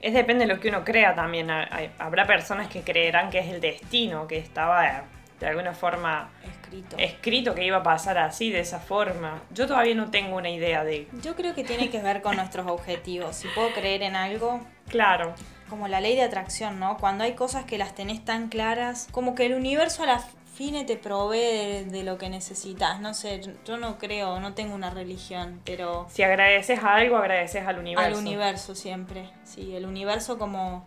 Es 0.02 0.14
depende 0.14 0.46
de 0.46 0.54
lo 0.54 0.60
que 0.60 0.70
uno 0.70 0.84
crea 0.84 1.16
también. 1.16 1.50
Hay- 1.50 1.90
Habrá 2.00 2.26
personas 2.28 2.68
que 2.68 2.82
creerán 2.82 3.30
que 3.30 3.40
es 3.40 3.48
el 3.48 3.60
destino, 3.62 4.28
que 4.28 4.38
estaba 4.38 4.88
eh, 4.88 5.02
de 5.40 5.48
alguna 5.48 5.74
forma 5.74 6.30
Escrito. 6.44 6.98
escrito 7.00 7.56
que 7.56 7.66
iba 7.66 7.78
a 7.78 7.84
pasar 7.84 8.18
así, 8.18 8.52
de 8.52 8.60
esa 8.60 8.80
forma. 8.80 9.42
Yo 9.52 9.66
todavía 9.68 9.96
no 9.96 10.10
tengo 10.12 10.36
una 10.38 10.50
idea 10.50 10.84
de... 10.84 11.08
Yo 11.24 11.36
creo 11.36 11.54
que 11.56 11.64
tiene 11.64 11.90
que 11.90 12.02
ver 12.02 12.22
con 12.22 12.36
nuestros 12.36 12.68
objetivos. 12.68 13.36
Si 13.36 13.48
puedo 13.50 13.72
creer 13.74 14.04
en 14.04 14.16
algo, 14.16 14.62
Claro, 14.90 15.34
como 15.70 15.88
la 15.88 16.00
ley 16.00 16.16
de 16.16 16.22
atracción, 16.24 16.80
¿no? 16.80 16.98
Cuando 16.98 17.24
hay 17.26 17.34
cosas 17.34 17.66
que 17.66 17.78
las 17.78 17.94
tenés 17.94 18.24
tan 18.24 18.48
claras, 18.50 19.08
como 19.12 19.36
que 19.36 19.46
el 19.48 19.54
universo 19.54 20.04
a 20.04 20.06
la 20.06 20.24
fine 20.58 20.84
te 20.86 20.98
provee 20.98 21.38
de, 21.40 21.86
de 21.86 22.04
lo 22.04 22.18
que 22.18 22.30
necesitas. 22.30 23.00
No 23.00 23.14
sé, 23.14 23.42
yo- 23.64 23.78
no 23.78 23.98
creo, 24.00 24.40
no 24.40 24.54
tengo 24.56 24.74
una 24.74 24.90
religión, 24.90 25.62
pero 25.64 26.08
si 26.10 26.24
agradeces 26.24 26.80
a 26.84 26.96
algo, 26.96 27.16
agradeces 27.18 27.66
al 27.68 27.78
universo. 27.80 28.08
al 28.08 28.16
universo 28.16 28.74
siempre. 28.76 29.30
Sí, 29.44 29.76
el 29.76 29.86
universo 29.86 30.38
como 30.40 30.86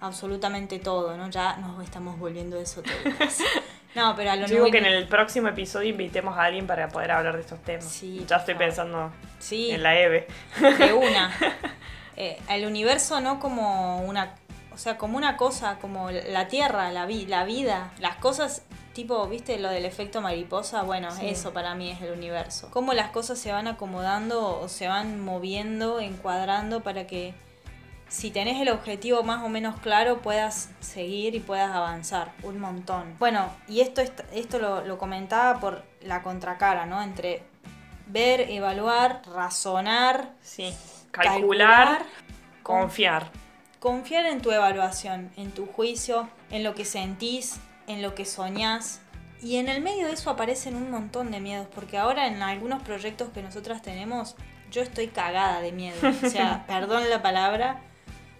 absolutamente 0.00 0.78
todo, 0.78 1.16
¿no? 1.16 1.30
Ya 1.30 1.56
nos 1.58 1.82
estamos 1.84 2.18
volviendo 2.18 2.58
esotéricos. 2.60 3.38
No, 3.94 4.16
pero 4.16 4.32
a 4.32 4.34
lo 4.34 4.48
Yo 4.48 4.54
digo 4.56 4.70
que 4.72 4.78
en 4.78 4.86
el 4.86 5.06
próximo 5.06 5.46
episodio 5.46 5.90
invitemos 5.90 6.36
a 6.36 6.42
alguien 6.42 6.66
para 6.66 6.88
poder 6.88 7.12
hablar 7.12 7.36
de 7.36 7.42
estos 7.42 7.62
temas. 7.62 7.84
Sí, 7.84 8.24
ya 8.28 8.38
estoy 8.38 8.54
favor. 8.54 8.66
pensando 8.66 9.12
Sí. 9.38 9.70
en 9.70 9.84
la 9.84 9.96
Eve. 9.96 10.26
de 10.78 10.92
una. 10.92 11.30
Eh, 12.16 12.40
el 12.48 12.66
universo 12.66 13.20
no 13.20 13.38
como 13.40 14.00
una, 14.02 14.34
o 14.72 14.78
sea, 14.78 14.96
como 14.98 15.16
una 15.16 15.36
cosa, 15.36 15.78
como 15.80 16.10
la 16.10 16.46
tierra, 16.48 16.90
la, 16.92 17.06
vi- 17.06 17.26
la 17.26 17.44
vida, 17.44 17.92
las 18.00 18.16
cosas 18.16 18.62
tipo, 18.94 19.26
¿viste 19.28 19.58
lo 19.58 19.68
del 19.68 19.84
efecto 19.84 20.20
mariposa? 20.22 20.82
Bueno, 20.82 21.10
Sí. 21.10 21.26
eso 21.28 21.52
para 21.52 21.74
mí 21.74 21.90
es 21.90 22.00
el 22.00 22.12
universo. 22.12 22.68
Cómo 22.70 22.94
las 22.94 23.10
cosas 23.10 23.38
se 23.38 23.52
van 23.52 23.66
acomodando 23.68 24.58
o 24.60 24.68
se 24.68 24.88
van 24.88 25.20
moviendo, 25.20 26.00
encuadrando 26.00 26.82
para 26.82 27.06
que 27.06 27.34
si 28.08 28.30
tenés 28.30 28.60
el 28.60 28.68
objetivo 28.68 29.22
más 29.24 29.42
o 29.42 29.48
menos 29.48 29.80
claro 29.80 30.22
puedas 30.22 30.70
seguir 30.80 31.34
y 31.34 31.40
puedas 31.40 31.70
avanzar 31.74 32.32
un 32.44 32.60
montón. 32.60 33.16
Bueno, 33.18 33.50
y 33.66 33.80
esto, 33.80 34.00
est- 34.00 34.20
esto 34.32 34.58
lo, 34.58 34.84
lo 34.84 34.96
comentaba 34.98 35.58
por 35.58 35.82
la 36.02 36.22
contracara, 36.22 36.86
¿no? 36.86 37.02
Entre 37.02 37.42
ver, 38.06 38.42
evaluar, 38.50 39.22
razonar, 39.34 40.30
Sí. 40.42 40.72
Calcular, 41.10 42.04
con- 42.62 42.80
confiar. 42.82 43.30
confiar 43.80 44.26
en 44.26 44.40
tu 44.40 44.50
evaluación, 44.52 45.30
en 45.36 45.50
tu 45.50 45.66
juicio, 45.66 46.28
en 46.50 46.62
lo 46.62 46.74
que 46.74 46.84
sentís, 46.84 47.56
en 47.86 48.02
lo 48.02 48.14
que 48.14 48.24
soñás. 48.24 49.00
Y 49.42 49.56
en 49.56 49.68
el 49.68 49.82
medio 49.82 50.06
de 50.06 50.12
eso 50.12 50.30
aparecen 50.30 50.74
un 50.74 50.90
montón 50.90 51.30
de 51.30 51.40
miedos, 51.40 51.66
porque 51.74 51.98
ahora 51.98 52.26
en 52.26 52.42
algunos 52.42 52.82
proyectos 52.82 53.28
que 53.30 53.42
nosotras 53.42 53.82
tenemos, 53.82 54.36
yo 54.70 54.82
estoy 54.82 55.08
cagada 55.08 55.60
de 55.60 55.72
miedo. 55.72 55.96
O 56.22 56.28
sea, 56.28 56.64
perdón 56.68 57.10
la 57.10 57.20
palabra, 57.20 57.82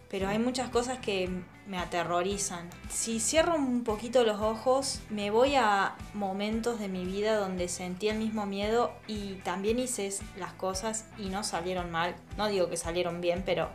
pero 0.09 0.28
hay 0.28 0.38
muchas 0.38 0.68
cosas 0.70 0.98
que 0.98 1.28
me 1.66 1.78
aterrorizan. 1.78 2.68
Si 2.88 3.20
cierro 3.20 3.54
un 3.54 3.85
poquito 3.85 4.24
los 4.24 4.40
ojos, 4.40 5.00
me 5.11 5.30
voy 5.30 5.54
a 5.57 5.94
momentos 6.12 6.78
de 6.78 6.88
mi 6.88 7.04
vida 7.04 7.37
donde 7.37 7.68
sentí 7.68 8.09
el 8.09 8.18
mismo 8.18 8.46
miedo 8.46 8.92
y 9.07 9.35
también 9.44 9.78
hice 9.78 10.11
las 10.37 10.52
cosas 10.52 11.07
y 11.18 11.28
no 11.28 11.42
salieron 11.44 11.90
mal. 11.90 12.14
No 12.37 12.48
digo 12.48 12.68
que 12.68 12.76
salieron 12.76 13.20
bien, 13.20 13.42
pero 13.44 13.70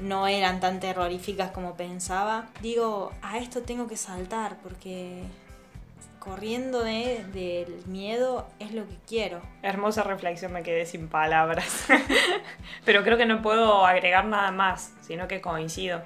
no 0.00 0.26
eran 0.28 0.60
tan 0.60 0.80
terroríficas 0.80 1.50
como 1.50 1.74
pensaba. 1.74 2.46
Digo, 2.60 3.12
a 3.22 3.38
esto 3.38 3.62
tengo 3.62 3.86
que 3.88 3.96
saltar 3.96 4.56
porque 4.62 5.22
corriendo 6.18 6.82
de- 6.82 7.24
del 7.32 7.82
miedo 7.86 8.46
es 8.58 8.72
lo 8.72 8.86
que 8.86 8.96
quiero. 9.06 9.40
Hermosa 9.62 10.02
reflexión, 10.02 10.52
me 10.52 10.62
quedé 10.62 10.84
sin 10.86 11.08
palabras. 11.08 11.86
Pero 12.84 13.02
creo 13.02 13.16
que 13.16 13.26
no 13.26 13.40
puedo 13.42 13.86
agregar 13.86 14.24
nada 14.24 14.50
más, 14.50 14.92
sino 15.00 15.26
que 15.28 15.40
coincido. 15.40 16.02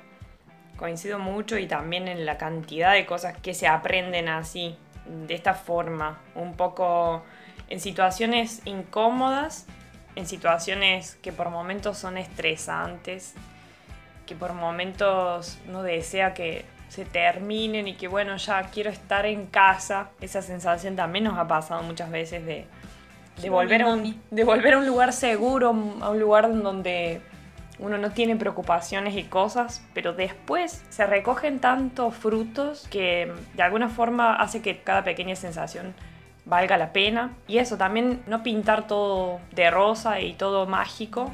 Coincido 0.77 1.19
mucho 1.19 1.59
y 1.59 1.67
también 1.67 2.09
en 2.09 2.25
la 2.27 2.39
cantidad 2.39 2.93
de 2.93 3.07
cosas 3.07 3.37
que 3.39 3.55
se 3.55 3.67
aprenden 3.69 4.29
así, 4.29 4.77
de 5.07 5.35
esta 5.35 5.55
forma, 5.55 6.19
un 6.35 6.55
poco 6.57 7.23
en 7.69 7.81
situaciones 7.81 8.63
incómodas, 8.65 9.67
en 10.15 10.27
situaciones 10.27 11.17
que 11.23 11.33
por 11.33 11.51
momentos 11.51 11.99
son 11.99 12.19
estresantes, 12.19 13.35
que 14.27 14.35
por 14.35 14.53
momentos 14.53 15.59
no 15.67 15.83
desea 15.83 16.35
que 16.35 16.65
se 16.89 17.05
terminen 17.05 17.89
y 17.89 17.95
que 17.95 18.07
bueno, 18.07 18.37
ya 18.37 18.63
quiero 18.65 18.91
estar 18.91 19.25
en 19.27 19.47
casa. 19.47 20.11
Esa 20.21 20.43
sensación 20.43 20.95
también 20.95 21.25
nos 21.25 21.39
ha 21.39 21.49
pasado 21.49 21.83
muchas 21.83 22.11
veces 22.11 22.45
de, 22.45 22.67
de, 23.41 23.51
volver, 23.51 23.83
a 23.83 23.87
un, 23.87 23.99
mami. 23.99 24.21
de 24.31 24.45
volver 24.45 24.75
a 24.75 24.79
un 24.79 24.87
lugar 24.87 25.13
seguro, 25.13 25.69
a 26.01 26.11
un 26.11 26.21
lugar 26.21 26.45
en 26.45 26.63
donde 26.63 27.23
uno 27.79 27.99
no 27.99 28.11
tiene 28.11 28.37
preocupaciones 28.37 29.17
y 29.17 29.25
cosas, 29.25 29.83
pero 29.95 30.13
después 30.13 30.85
se 30.91 31.07
recogen 31.07 31.59
tantos 31.59 32.15
frutos 32.15 32.87
que 32.91 33.33
de 33.55 33.63
alguna 33.63 33.89
forma 33.89 34.37
hace 34.37 34.63
que 34.63 34.79
cada 34.79 35.03
pequeña 35.03 35.35
sensación 35.35 35.95
valga 36.45 36.77
la 36.77 36.93
pena. 36.93 37.33
Y 37.49 37.59
eso, 37.59 37.77
también 37.77 38.23
no 38.27 38.43
pintar 38.43 38.87
todo 38.87 39.41
de 39.53 39.71
rosa 39.71 40.21
y 40.21 40.35
todo 40.35 40.67
mágico, 40.67 41.33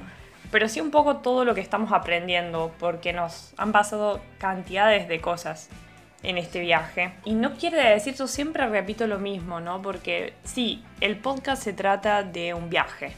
pero 0.51 0.69
sí 0.69 0.81
un 0.81 0.91
poco 0.91 1.17
todo 1.19 1.45
lo 1.45 1.55
que 1.55 1.61
estamos 1.61 1.93
aprendiendo, 1.93 2.73
porque 2.79 3.13
nos 3.13 3.53
han 3.57 3.73
pasado 3.73 4.21
cantidades 4.39 5.09
de 5.09 5.21
cosas 5.21 5.69
en 6.23 6.39
este 6.39 6.61
viaje. 6.61 7.13
Y 7.25 7.35
no 7.35 7.55
quiere 7.55 7.91
decir, 7.91 8.15
yo 8.15 8.27
siempre 8.27 8.67
repito 8.67 9.07
lo 9.07 9.19
mismo, 9.19 9.61
¿no? 9.61 9.83
Porque 9.83 10.35
sí, 10.45 10.85
el 11.01 11.17
podcast 11.17 11.63
se 11.63 11.73
trata 11.73 12.23
de 12.23 12.55
un 12.55 12.71
viaje. 12.71 13.15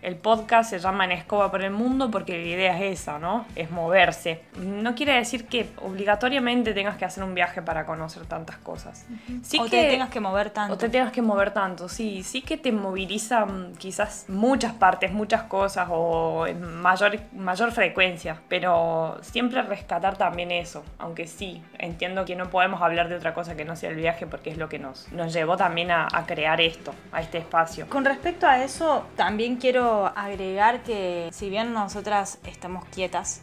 El 0.00 0.16
podcast 0.16 0.70
se 0.70 0.78
llama 0.78 1.04
En 1.04 1.12
Escoba 1.12 1.50
por 1.50 1.62
el 1.62 1.70
Mundo 1.70 2.10
porque 2.10 2.38
la 2.38 2.44
idea 2.44 2.78
es 2.78 3.00
esa, 3.00 3.18
¿no? 3.18 3.46
Es 3.56 3.70
moverse. 3.70 4.42
No 4.56 4.94
quiere 4.94 5.14
decir 5.14 5.46
que 5.46 5.68
obligatoriamente 5.82 6.72
tengas 6.72 6.96
que 6.96 7.04
hacer 7.04 7.24
un 7.24 7.34
viaje 7.34 7.62
para 7.62 7.84
conocer 7.84 8.24
tantas 8.26 8.58
cosas. 8.58 9.06
Sí 9.42 9.58
o 9.58 9.64
que, 9.64 9.70
te 9.70 9.90
tengas 9.90 10.10
que 10.10 10.20
mover 10.20 10.50
tanto. 10.50 10.74
o 10.74 10.78
te 10.78 10.88
tengas 10.88 11.10
que 11.10 11.20
mover 11.20 11.50
tanto, 11.52 11.88
sí. 11.88 12.22
Sí 12.22 12.42
que 12.42 12.56
te 12.56 12.70
movilizan 12.70 13.72
quizás 13.76 14.26
muchas 14.28 14.72
partes, 14.72 15.12
muchas 15.12 15.42
cosas 15.44 15.88
o 15.90 16.46
en 16.46 16.62
mayor, 16.62 17.18
mayor 17.32 17.72
frecuencia. 17.72 18.40
Pero 18.48 19.18
siempre 19.22 19.62
rescatar 19.62 20.16
también 20.16 20.52
eso. 20.52 20.84
Aunque 20.98 21.26
sí, 21.26 21.62
entiendo 21.78 22.24
que 22.24 22.36
no 22.36 22.50
podemos 22.50 22.82
hablar 22.82 23.08
de 23.08 23.16
otra 23.16 23.34
cosa 23.34 23.56
que 23.56 23.64
no 23.64 23.74
sea 23.74 23.90
el 23.90 23.96
viaje 23.96 24.26
porque 24.26 24.50
es 24.50 24.58
lo 24.58 24.68
que 24.68 24.78
nos, 24.78 25.10
nos 25.12 25.32
llevó 25.32 25.56
también 25.56 25.90
a, 25.90 26.06
a 26.12 26.24
crear 26.24 26.60
esto, 26.60 26.94
a 27.10 27.20
este 27.20 27.38
espacio. 27.38 27.88
Con 27.88 28.04
respecto 28.04 28.46
a 28.46 28.62
eso, 28.62 29.04
también 29.16 29.56
quiero 29.56 29.87
agregar 29.88 30.82
que 30.82 31.28
si 31.32 31.50
bien 31.50 31.72
nosotras 31.72 32.38
estamos 32.44 32.84
quietas, 32.86 33.42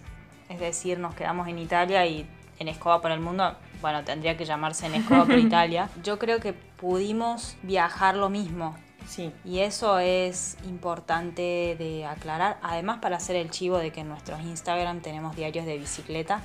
es 0.49 0.59
decir, 0.59 0.99
nos 0.99 1.15
quedamos 1.15 1.47
en 1.47 1.59
Italia 1.59 2.05
y 2.05 2.27
en 2.59 2.67
Escoba 2.67 3.01
por 3.01 3.11
el 3.11 3.19
mundo, 3.19 3.55
bueno, 3.81 4.03
tendría 4.03 4.37
que 4.37 4.45
llamarse 4.45 4.85
en 4.85 4.95
Escoba 4.95 5.25
por 5.25 5.37
Italia, 5.49 5.89
yo 6.03 6.19
creo 6.19 6.39
que 6.39 6.53
pudimos 6.53 7.57
viajar 7.63 8.15
lo 8.15 8.29
mismo. 8.29 8.75
Sí. 9.07 9.31
Y 9.43 9.59
eso 9.59 9.99
es 9.99 10.57
importante 10.65 11.75
de 11.77 12.05
aclarar, 12.05 12.57
además 12.63 12.99
para 13.01 13.17
hacer 13.17 13.35
el 13.35 13.51
chivo 13.51 13.77
de 13.77 13.91
que 13.91 14.01
en 14.01 14.09
nuestros 14.09 14.41
Instagram 14.41 15.01
tenemos 15.01 15.35
diarios 15.35 15.65
de 15.65 15.77
bicicleta, 15.77 16.41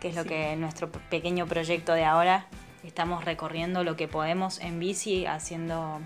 que 0.00 0.08
es 0.08 0.14
lo 0.14 0.24
que 0.24 0.54
nuestro 0.56 0.90
pequeño 0.90 1.46
proyecto 1.46 1.94
de 1.94 2.04
ahora 2.04 2.46
estamos 2.82 3.24
recorriendo 3.24 3.84
lo 3.84 3.96
que 3.96 4.06
podemos 4.06 4.60
en 4.60 4.78
bici, 4.78 5.24
haciendo, 5.24 6.00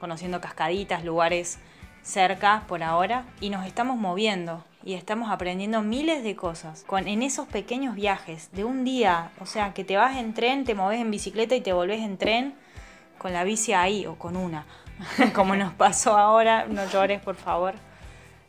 conociendo 0.00 0.40
cascaditas, 0.40 1.04
lugares 1.04 1.60
cerca 2.04 2.64
por 2.68 2.82
ahora 2.82 3.24
y 3.40 3.50
nos 3.50 3.66
estamos 3.66 3.96
moviendo 3.96 4.62
y 4.84 4.94
estamos 4.94 5.30
aprendiendo 5.30 5.80
miles 5.80 6.22
de 6.22 6.36
cosas 6.36 6.84
con 6.86 7.08
en 7.08 7.22
esos 7.22 7.48
pequeños 7.48 7.94
viajes 7.94 8.50
de 8.52 8.64
un 8.64 8.84
día, 8.84 9.30
o 9.40 9.46
sea, 9.46 9.72
que 9.72 9.82
te 9.82 9.96
vas 9.96 10.16
en 10.18 10.34
tren, 10.34 10.64
te 10.64 10.74
moves 10.74 11.00
en 11.00 11.10
bicicleta 11.10 11.56
y 11.56 11.62
te 11.62 11.72
volvés 11.72 12.02
en 12.02 12.18
tren 12.18 12.54
con 13.18 13.32
la 13.32 13.42
bici 13.42 13.72
ahí 13.72 14.06
o 14.06 14.16
con 14.16 14.36
una, 14.36 14.66
como 15.34 15.56
nos 15.56 15.72
pasó 15.72 16.16
ahora, 16.16 16.66
no 16.66 16.86
llores 16.86 17.20
por 17.20 17.36
favor. 17.36 17.74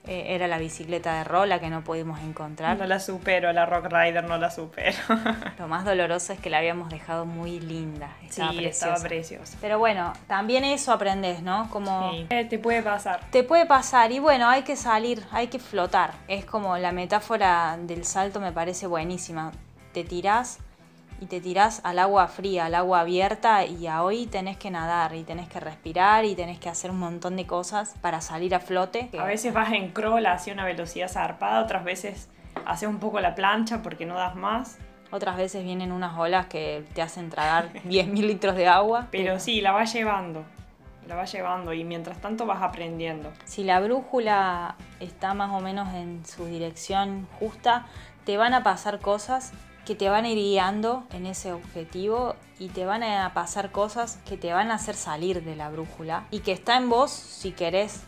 Eh, 0.07 0.35
era 0.35 0.47
la 0.47 0.57
bicicleta 0.57 1.17
de 1.17 1.23
Rola 1.23 1.59
que 1.59 1.69
no 1.69 1.83
pudimos 1.83 2.19
encontrar. 2.21 2.77
No 2.77 2.85
la 2.85 2.99
supero, 2.99 3.51
la 3.53 3.65
Rock 3.65 3.85
Rider 3.91 4.23
no 4.23 4.37
la 4.37 4.51
supero. 4.51 4.97
Lo 5.59 5.67
más 5.67 5.85
doloroso 5.85 6.33
es 6.33 6.39
que 6.39 6.49
la 6.49 6.59
habíamos 6.59 6.89
dejado 6.89 7.25
muy 7.25 7.59
linda. 7.59 8.09
Estaba 8.23 8.51
sí, 8.51 8.57
preciosa. 8.57 8.87
estaba 8.93 9.07
preciosa. 9.09 9.57
Pero 9.61 9.79
bueno, 9.79 10.13
también 10.27 10.63
eso 10.63 10.91
aprendes, 10.91 11.41
¿no? 11.41 11.69
Como 11.69 12.11
Sí. 12.11 12.27
Eh, 12.29 12.45
te 12.45 12.59
puede 12.59 12.81
pasar. 12.83 13.21
te 13.31 13.43
puede 13.43 13.65
pasar 13.65 14.11
y 14.11 14.19
bueno, 14.19 14.47
hay 14.49 14.63
que 14.63 14.75
salir, 14.75 15.23
hay 15.31 15.47
que 15.47 15.59
flotar. 15.59 16.11
Es 16.27 16.45
como 16.45 16.77
la 16.77 16.91
metáfora 16.91 17.77
del 17.79 18.05
salto 18.05 18.39
me 18.39 18.51
parece 18.51 18.87
buenísima. 18.87 19.51
Te 19.93 20.03
tirás 20.03 20.59
y 21.21 21.28
te 21.28 21.39
tirás 21.39 21.82
al 21.84 21.99
agua 21.99 22.28
fría, 22.28 22.65
al 22.65 22.75
agua 22.75 23.01
abierta 23.01 23.65
y 23.65 23.88
a 23.88 24.04
hoy 24.04 24.28
tenés 24.28 24.58
que 24.58 24.71
nadar 24.71 25.15
y 25.15 25.23
tenés 25.23 25.47
que 25.47 25.60
respirar 25.60 26.25
y 26.25 26.36
tenés 26.36 26.60
que 26.60 26.69
hacer 26.69 26.91
un 26.91 26.99
montón 26.99 27.36
de 27.36 27.45
cosas 27.45 27.95
para 28.01 28.21
salir 28.21 28.54
a 28.56 28.60
flote. 28.60 29.10
A 29.17 29.25
veces 29.25 29.54
vas 29.54 29.71
en 29.71 29.91
crawl 29.91 30.25
hacia 30.25 30.54
una 30.54 30.65
velocidad 30.65 31.08
zarpada, 31.08 31.62
otras 31.62 31.84
veces 31.84 32.30
haces 32.65 32.89
un 32.89 32.99
poco 32.99 33.19
la 33.19 33.36
plancha 33.36 33.82
porque 33.82 34.06
no 34.06 34.15
das 34.15 34.36
más. 34.36 34.78
Otras 35.12 35.38
veces 35.38 35.63
vienen 35.63 35.91
unas 35.91 36.17
olas 36.17 36.47
que 36.47 36.86
te 36.93 37.01
hacen 37.01 37.30
tragar 37.30 37.71
10.000 37.86 38.13
litros 38.25 38.56
de 38.56 38.67
agua. 38.67 39.08
Pero 39.12 39.39
sí, 39.39 39.62
la 39.62 39.71
vas 39.71 39.93
llevando. 39.93 40.43
La 41.08 41.15
vas 41.15 41.32
llevando 41.32 41.71
y 41.71 41.84
mientras 41.84 42.19
tanto 42.19 42.47
vas 42.47 42.63
aprendiendo. 42.63 43.32
Si 43.43 43.63
la 43.63 43.80
brújula 43.80 44.75
está 44.99 45.36
más 45.36 45.51
o 45.51 45.60
menos 45.60 45.93
en 45.93 46.25
su 46.25 46.45
dirección 46.45 47.28
justa, 47.39 47.86
te 48.25 48.38
van 48.38 48.56
a 48.56 48.63
pasar 48.63 48.99
cosas 48.99 49.54
que 49.85 49.95
te 49.95 50.09
van 50.09 50.25
a 50.25 50.29
ir 50.29 50.37
guiando 50.37 51.03
en 51.11 51.25
ese 51.25 51.53
objetivo 51.53 52.35
y 52.59 52.69
te 52.69 52.85
van 52.85 53.03
a 53.03 53.33
pasar 53.33 53.71
cosas 53.71 54.19
que 54.27 54.37
te 54.37 54.51
van 54.53 54.71
a 54.71 54.75
hacer 54.75 54.95
salir 54.95 55.43
de 55.43 55.55
la 55.55 55.69
brújula 55.69 56.25
y 56.31 56.39
que 56.39 56.51
está 56.51 56.77
en 56.77 56.89
vos 56.89 57.11
si 57.11 57.51
querés 57.51 58.03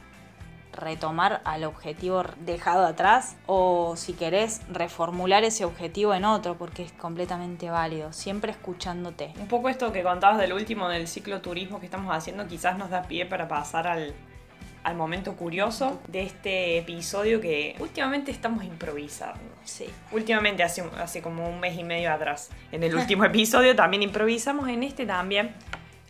retomar 0.73 1.41
al 1.43 1.63
objetivo 1.63 2.23
dejado 2.39 2.85
atrás 2.85 3.35
o 3.47 3.95
si 3.95 4.13
querés 4.13 4.61
reformular 4.71 5.43
ese 5.43 5.65
objetivo 5.65 6.13
en 6.13 6.25
otro 6.25 6.57
porque 6.57 6.83
es 6.83 6.91
completamente 6.93 7.69
válido, 7.69 8.13
siempre 8.13 8.51
escuchándote. 8.51 9.33
Un 9.39 9.47
poco 9.47 9.69
esto 9.69 9.91
que 9.91 10.03
contabas 10.03 10.37
del 10.37 10.53
último 10.53 10.87
del 10.89 11.07
cicloturismo 11.07 11.79
que 11.79 11.85
estamos 11.85 12.15
haciendo 12.15 12.47
quizás 12.47 12.77
nos 12.77 12.89
da 12.89 13.03
pie 13.03 13.25
para 13.25 13.47
pasar 13.47 13.87
al, 13.87 14.13
al 14.87 14.95
momento 14.95 15.35
curioso 15.35 15.99
de 16.07 16.23
este 16.23 16.77
episodio 16.77 17.41
que 17.41 17.75
últimamente 17.79 18.31
estamos 18.31 18.63
improvisando. 18.63 19.41
Sí. 19.65 19.85
Últimamente, 20.13 20.63
hace, 20.63 20.81
hace 20.97 21.21
como 21.21 21.49
un 21.49 21.59
mes 21.59 21.77
y 21.77 21.83
medio 21.83 22.09
atrás, 22.09 22.51
en 22.71 22.83
el 22.83 22.95
último 22.95 23.25
episodio 23.25 23.75
también 23.75 24.01
improvisamos, 24.01 24.69
en 24.69 24.83
este 24.83 25.05
también 25.05 25.53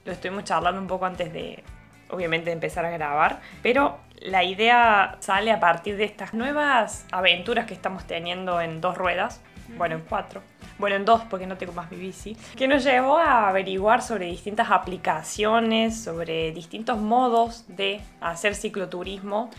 lo 0.06 0.12
estuvimos 0.12 0.44
charlando 0.44 0.80
un 0.80 0.86
poco 0.86 1.08
antes 1.08 1.34
de, 1.34 1.64
obviamente, 2.12 2.52
empezar 2.52 2.86
a 2.86 2.92
grabar, 2.92 3.42
pero 3.64 3.98
la 4.20 4.44
idea 4.44 5.18
sale 5.22 5.52
a 5.52 5.60
partir 5.60 5.98
de 5.98 6.04
estas 6.04 6.36
nuevas 6.36 7.08
aventuras 7.12 7.66
que 7.66 7.74
estamos 7.74 8.06
teniendo 8.06 8.62
en 8.62 8.80
dos 8.80 8.96
ruedas, 8.96 9.42
bueno, 9.78 9.96
en 9.96 10.02
cuatro, 10.02 10.42
bueno, 10.80 10.96
en 10.96 11.06
dos 11.06 11.22
porque 11.30 11.48
no 11.48 11.58
tengo 11.58 11.74
más 11.74 11.92
mi 11.92 11.98
bici, 11.98 12.36
que 12.56 12.68
nos 12.68 12.84
llevó 12.84 13.18
a 13.18 13.50
averiguar 13.50 14.02
sobre 14.02 14.28
distintas 14.28 14.72
aplicaciones, 14.72 16.00
sobre 16.00 16.52
distintos 16.52 16.98
modos 17.00 17.66
de 17.68 18.02
hacer 18.22 18.56
cicloturismo. 18.56 19.50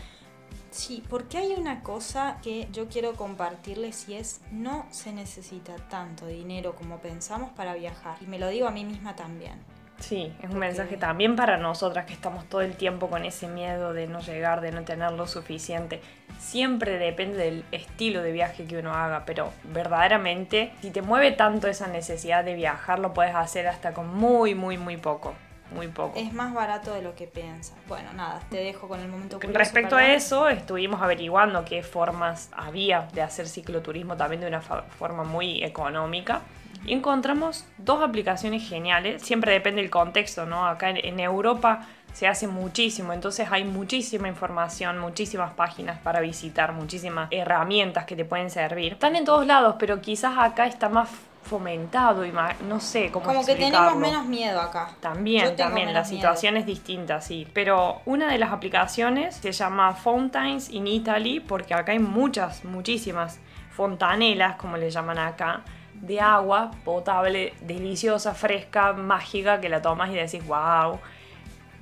Sí, 0.71 1.03
porque 1.09 1.39
hay 1.39 1.53
una 1.53 1.81
cosa 1.81 2.37
que 2.43 2.67
yo 2.71 2.87
quiero 2.87 3.13
compartirles 3.13 4.07
y 4.07 4.13
es 4.13 4.41
no 4.51 4.85
se 4.91 5.11
necesita 5.11 5.75
tanto 5.89 6.27
dinero 6.27 6.75
como 6.75 6.99
pensamos 6.99 7.49
para 7.51 7.73
viajar. 7.73 8.17
Y 8.21 8.27
me 8.27 8.37
lo 8.37 8.47
digo 8.49 8.67
a 8.67 8.71
mí 8.71 8.85
misma 8.85 9.15
también. 9.15 9.59
Sí, 9.99 10.33
es 10.41 10.49
un 10.49 10.59
mensaje 10.59 10.97
también 10.97 11.35
para 11.35 11.57
nosotras 11.57 12.05
que 12.05 12.13
estamos 12.13 12.47
todo 12.47 12.61
el 12.61 12.75
tiempo 12.75 13.09
con 13.09 13.25
ese 13.25 13.47
miedo 13.47 13.93
de 13.93 14.07
no 14.07 14.21
llegar, 14.21 14.61
de 14.61 14.71
no 14.71 14.83
tener 14.83 15.11
lo 15.11 15.27
suficiente. 15.27 16.01
Siempre 16.39 16.97
depende 16.97 17.37
del 17.37 17.65
estilo 17.71 18.21
de 18.21 18.31
viaje 18.31 18.65
que 18.65 18.77
uno 18.77 18.93
haga, 18.93 19.23
pero 19.25 19.51
verdaderamente 19.65 20.71
si 20.81 20.91
te 20.91 21.01
mueve 21.01 21.31
tanto 21.31 21.67
esa 21.67 21.87
necesidad 21.87 22.43
de 22.43 22.55
viajar, 22.55 22.99
lo 22.99 23.13
puedes 23.13 23.35
hacer 23.35 23.67
hasta 23.67 23.93
con 23.93 24.13
muy, 24.15 24.55
muy, 24.55 24.77
muy 24.77 24.97
poco. 24.97 25.35
Muy 25.71 25.87
poco. 25.87 26.17
Es 26.17 26.33
más 26.33 26.51
barato 26.51 26.95
de 26.95 27.03
lo 27.03 27.13
que 27.13 27.27
piensas. 27.27 27.77
Bueno, 27.87 28.11
nada, 28.13 28.39
te 28.49 28.57
dejo 28.57 28.87
con 28.87 29.01
el 29.01 29.07
momento 29.07 29.35
curioso, 29.35 29.55
Respecto 29.55 29.97
a 29.97 30.13
eso, 30.13 30.49
estuvimos 30.49 30.99
averiguando 30.99 31.63
qué 31.63 31.83
formas 31.83 32.49
había 32.53 33.07
de 33.13 33.21
hacer 33.21 33.47
cicloturismo 33.47 34.17
también 34.17 34.41
de 34.41 34.47
una 34.47 34.61
forma 34.61 35.23
muy 35.23 35.63
económica. 35.63 36.41
Y 36.85 36.93
encontramos 36.93 37.65
dos 37.77 38.01
aplicaciones 38.01 38.67
geniales. 38.67 39.21
Siempre 39.21 39.51
depende 39.51 39.81
del 39.81 39.89
contexto, 39.89 40.45
¿no? 40.45 40.65
Acá 40.65 40.89
en, 40.89 41.19
Europa 41.19 41.85
se 42.13 42.27
hace 42.27 42.47
muchísimo, 42.47 43.13
entonces 43.13 43.47
hay 43.51 43.63
muchísima 43.63 44.27
información, 44.27 44.97
muchísimas 44.97 45.53
páginas 45.53 45.99
para 45.99 46.21
visitar, 46.21 46.73
muchísimas 46.73 47.27
herramientas 47.31 48.05
que 48.05 48.15
te 48.15 48.25
pueden 48.25 48.49
servir. 48.49 48.93
Están 48.93 49.15
en 49.15 49.25
todos 49.25 49.45
lados, 49.45 49.75
pero 49.77 50.01
quizás 50.01 50.35
acá 50.37 50.65
está 50.65 50.89
más 50.89 51.09
fomentado 51.43 52.25
y 52.25 52.31
más, 52.31 52.59
no 52.61 52.79
sé 52.79 53.11
cómo 53.11 53.25
Como 53.25 53.45
que 53.45 53.55
tenemos 53.55 53.95
menos 53.95 54.25
miedo 54.25 54.59
acá. 54.59 54.89
También, 54.99 55.55
también, 55.55 55.93
la 55.93 56.05
situación 56.05 56.57
es 56.57 56.65
distinta, 56.65 57.21
sí. 57.21 57.47
Pero 57.53 58.01
una 58.05 58.31
de 58.31 58.37
las 58.37 58.51
aplicaciones 58.51 59.35
se 59.35 59.51
llama 59.51 59.93
Fountains 59.93 60.69
in 60.69 60.87
Italy, 60.87 61.39
porque 61.39 61.73
acá 61.73 61.91
hay 61.91 61.99
muchas, 61.99 62.65
muchísimas 62.65 63.39
fontanelas, 63.71 64.55
como 64.57 64.77
le 64.77 64.89
llaman 64.89 65.19
acá, 65.19 65.61
de 66.01 66.19
agua 66.19 66.71
potable, 66.83 67.53
deliciosa, 67.61 68.33
fresca, 68.33 68.93
mágica, 68.93 69.59
que 69.59 69.69
la 69.69 69.81
tomas 69.81 70.09
y 70.11 70.15
decís, 70.15 70.45
wow. 70.47 70.99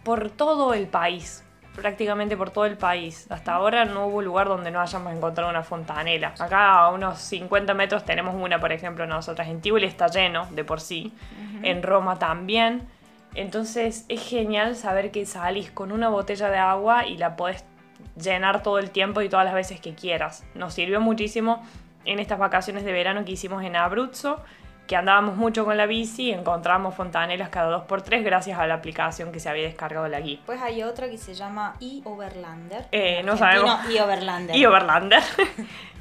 Por 0.03 0.29
todo 0.29 0.73
el 0.73 0.87
país, 0.87 1.43
prácticamente 1.77 2.35
por 2.35 2.49
todo 2.49 2.65
el 2.65 2.77
país. 2.77 3.27
Hasta 3.29 3.53
ahora 3.53 3.85
no 3.85 4.07
hubo 4.07 4.21
lugar 4.21 4.47
donde 4.47 4.71
no 4.71 4.81
hayamos 4.81 5.13
encontrado 5.13 5.49
una 5.49 5.63
fontanela. 5.63 6.33
Acá 6.39 6.79
a 6.79 6.89
unos 6.89 7.19
50 7.19 7.73
metros 7.73 8.03
tenemos 8.03 8.35
una, 8.35 8.59
por 8.59 8.71
ejemplo, 8.71 9.05
nosotras. 9.05 9.47
En 9.47 9.61
Tivoli 9.61 9.85
está 9.85 10.07
lleno 10.07 10.47
de 10.51 10.63
por 10.63 10.81
sí. 10.81 11.13
En 11.61 11.83
Roma 11.83 12.17
también. 12.17 12.87
Entonces 13.35 14.05
es 14.09 14.27
genial 14.27 14.75
saber 14.75 15.11
que 15.11 15.25
salís 15.25 15.69
con 15.69 15.91
una 15.91 16.09
botella 16.09 16.49
de 16.49 16.57
agua 16.57 17.05
y 17.05 17.17
la 17.17 17.35
podés 17.35 17.63
llenar 18.15 18.63
todo 18.63 18.79
el 18.79 18.89
tiempo 18.89 19.21
y 19.21 19.29
todas 19.29 19.45
las 19.45 19.53
veces 19.53 19.79
que 19.79 19.93
quieras. 19.93 20.43
Nos 20.55 20.73
sirvió 20.73 20.99
muchísimo 20.99 21.63
en 22.07 22.19
estas 22.19 22.39
vacaciones 22.39 22.83
de 22.83 22.91
verano 22.93 23.23
que 23.25 23.31
hicimos 23.33 23.63
en 23.63 23.75
Abruzzo, 23.75 24.41
que 24.87 24.95
andábamos 24.95 25.35
mucho 25.35 25.65
con 25.65 25.75
la 25.75 25.85
bici 25.85 26.27
y 26.29 26.31
encontramos 26.31 26.95
fontanelas 26.95 27.49
cada 27.49 27.69
dos 27.69 27.83
por 27.83 28.01
tres 28.03 28.23
gracias 28.23 28.57
a 28.57 28.65
la 28.67 28.75
aplicación 28.75 29.31
que 29.33 29.39
se 29.41 29.49
había 29.49 29.63
descargado 29.63 30.07
la 30.07 30.21
guía. 30.21 30.37
Después 30.37 30.61
hay 30.61 30.81
otra 30.83 31.09
que 31.09 31.17
se 31.17 31.33
llama 31.33 31.75
e-Overlander. 31.81 32.85
Eh, 32.93 33.21
no 33.23 33.35
sabemos. 33.35 33.79
E-Overlander. 33.89 34.55
Y 34.55 34.65
Overlander, 34.65 35.21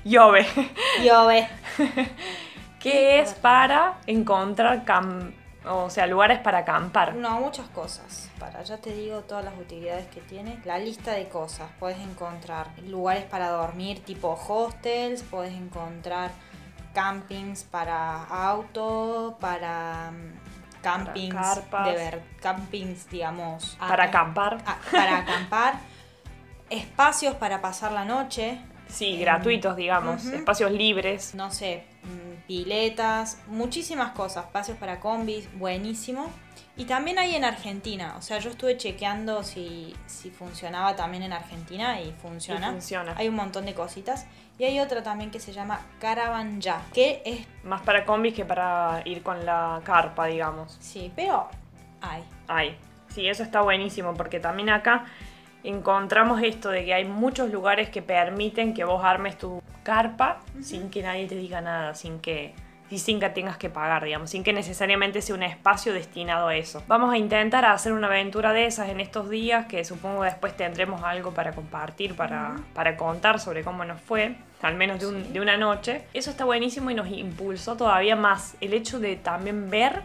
Jove, 0.04 0.46
Iove. 1.04 1.48
que 2.78 3.18
es 3.20 3.34
para 3.34 3.94
encontrar 4.06 4.84
cam- 4.84 5.32
o 5.68 5.90
sea, 5.90 6.06
lugares 6.06 6.38
para 6.40 6.58
acampar. 6.58 7.14
No, 7.14 7.40
muchas 7.40 7.68
cosas. 7.68 8.30
Para, 8.38 8.62
ya 8.62 8.78
te 8.78 8.92
digo 8.92 9.20
todas 9.22 9.44
las 9.44 9.54
utilidades 9.58 10.06
que 10.08 10.20
tiene. 10.20 10.60
La 10.64 10.78
lista 10.78 11.12
de 11.12 11.28
cosas. 11.28 11.68
Puedes 11.78 11.98
encontrar 11.98 12.68
lugares 12.86 13.24
para 13.24 13.48
dormir 13.48 14.02
tipo 14.04 14.32
hostels, 14.48 15.22
puedes 15.22 15.52
encontrar 15.54 16.30
campings 16.94 17.64
para 17.64 18.24
auto, 18.24 19.36
para 19.40 20.10
mm, 20.12 20.82
campings 20.82 21.34
carpas. 21.34 21.86
de 21.86 21.92
ver, 21.92 22.22
campings, 22.40 23.08
digamos, 23.10 23.76
Para 23.78 24.04
acampar. 24.04 24.58
para 24.90 25.18
acampar, 25.18 25.74
espacios 26.70 27.34
para 27.34 27.60
pasar 27.60 27.92
la 27.92 28.04
noche, 28.04 28.60
Sí, 28.88 29.14
em, 29.14 29.20
gratuitos, 29.20 29.76
digamos, 29.76 30.24
espacios 30.26 30.70
libres. 30.70 31.34
no 31.34 31.50
sé, 31.50 31.84
piletas, 32.46 33.38
muchísimas 33.48 34.12
cosas, 34.12 34.46
espacios 34.46 34.78
para 34.78 35.00
combis, 35.00 35.48
buenísimo. 35.58 36.30
Y 36.78 36.84
también 36.84 37.18
hay 37.18 37.34
en 37.34 37.44
Argentina, 37.44 38.14
o 38.18 38.22
sea, 38.22 38.38
yo 38.38 38.50
estuve 38.50 38.76
chequeando 38.76 39.42
si, 39.42 39.94
si 40.06 40.30
funcionaba 40.30 40.94
también 40.94 41.22
en 41.22 41.32
Argentina 41.32 42.00
y 42.00 42.12
funciona. 42.12 42.68
Y 42.68 42.72
funciona. 42.72 43.14
Hay 43.16 43.28
un 43.28 43.34
montón 43.34 43.64
de 43.64 43.74
cositas. 43.74 44.26
Y 44.58 44.64
hay 44.64 44.80
otra 44.80 45.02
también 45.02 45.30
que 45.30 45.38
se 45.38 45.52
llama 45.52 45.80
Caravan 46.00 46.62
Ya, 46.62 46.82
que 46.94 47.22
es, 47.26 47.46
Más 47.62 47.82
para 47.82 48.06
combis 48.06 48.32
que 48.32 48.44
para 48.46 49.02
ir 49.04 49.22
con 49.22 49.44
la 49.44 49.82
carpa, 49.84 50.26
digamos. 50.26 50.78
sí, 50.80 51.12
pero 51.14 51.48
hay. 52.00 52.24
Ay, 52.48 52.76
sí, 53.08 53.28
eso 53.28 53.42
está 53.42 53.60
buenísimo 53.60 54.14
porque 54.14 54.40
también 54.40 54.70
acá 54.70 55.04
encontramos 55.62 56.42
esto 56.42 56.70
de 56.70 56.84
que 56.86 56.94
hay 56.94 57.04
muchos 57.04 57.50
lugares 57.50 57.90
que 57.90 58.00
permiten 58.00 58.72
que 58.72 58.84
vos 58.84 59.04
armes 59.04 59.36
tu 59.36 59.62
carpa 59.86 60.40
sin 60.60 60.90
que 60.90 61.00
nadie 61.02 61.28
te 61.28 61.36
diga 61.36 61.60
nada, 61.60 61.94
sin 61.94 62.18
que 62.18 62.54
y 62.90 62.98
sin 62.98 63.18
que 63.18 63.28
tengas 63.30 63.56
que 63.56 63.68
pagar, 63.68 64.04
digamos, 64.04 64.30
sin 64.30 64.44
que 64.44 64.52
necesariamente 64.52 65.20
sea 65.20 65.34
un 65.34 65.42
espacio 65.42 65.92
destinado 65.92 66.48
a 66.48 66.54
eso. 66.56 66.82
Vamos 66.86 67.12
a 67.12 67.16
intentar 67.18 67.64
hacer 67.64 67.92
una 67.92 68.06
aventura 68.08 68.52
de 68.52 68.66
esas 68.66 68.88
en 68.90 69.00
estos 69.00 69.28
días, 69.28 69.66
que 69.66 69.84
supongo 69.84 70.22
después 70.22 70.56
tendremos 70.56 71.02
algo 71.02 71.32
para 71.34 71.50
compartir, 71.52 72.14
para, 72.14 72.54
para 72.74 72.96
contar 72.96 73.40
sobre 73.40 73.64
cómo 73.64 73.84
nos 73.84 74.00
fue, 74.00 74.36
al 74.62 74.76
menos 74.76 75.00
de, 75.00 75.06
un- 75.08 75.24
Sí. 75.24 75.32
de 75.32 75.40
una 75.40 75.56
noche. 75.56 76.02
Eso 76.14 76.30
está 76.30 76.44
buenísimo 76.44 76.90
y 76.90 76.94
nos 76.94 77.08
impulsó 77.08 77.76
todavía 77.76 78.14
más 78.14 78.56
el 78.60 78.72
hecho 78.72 79.00
de 79.00 79.16
también 79.16 79.68
ver 79.68 80.02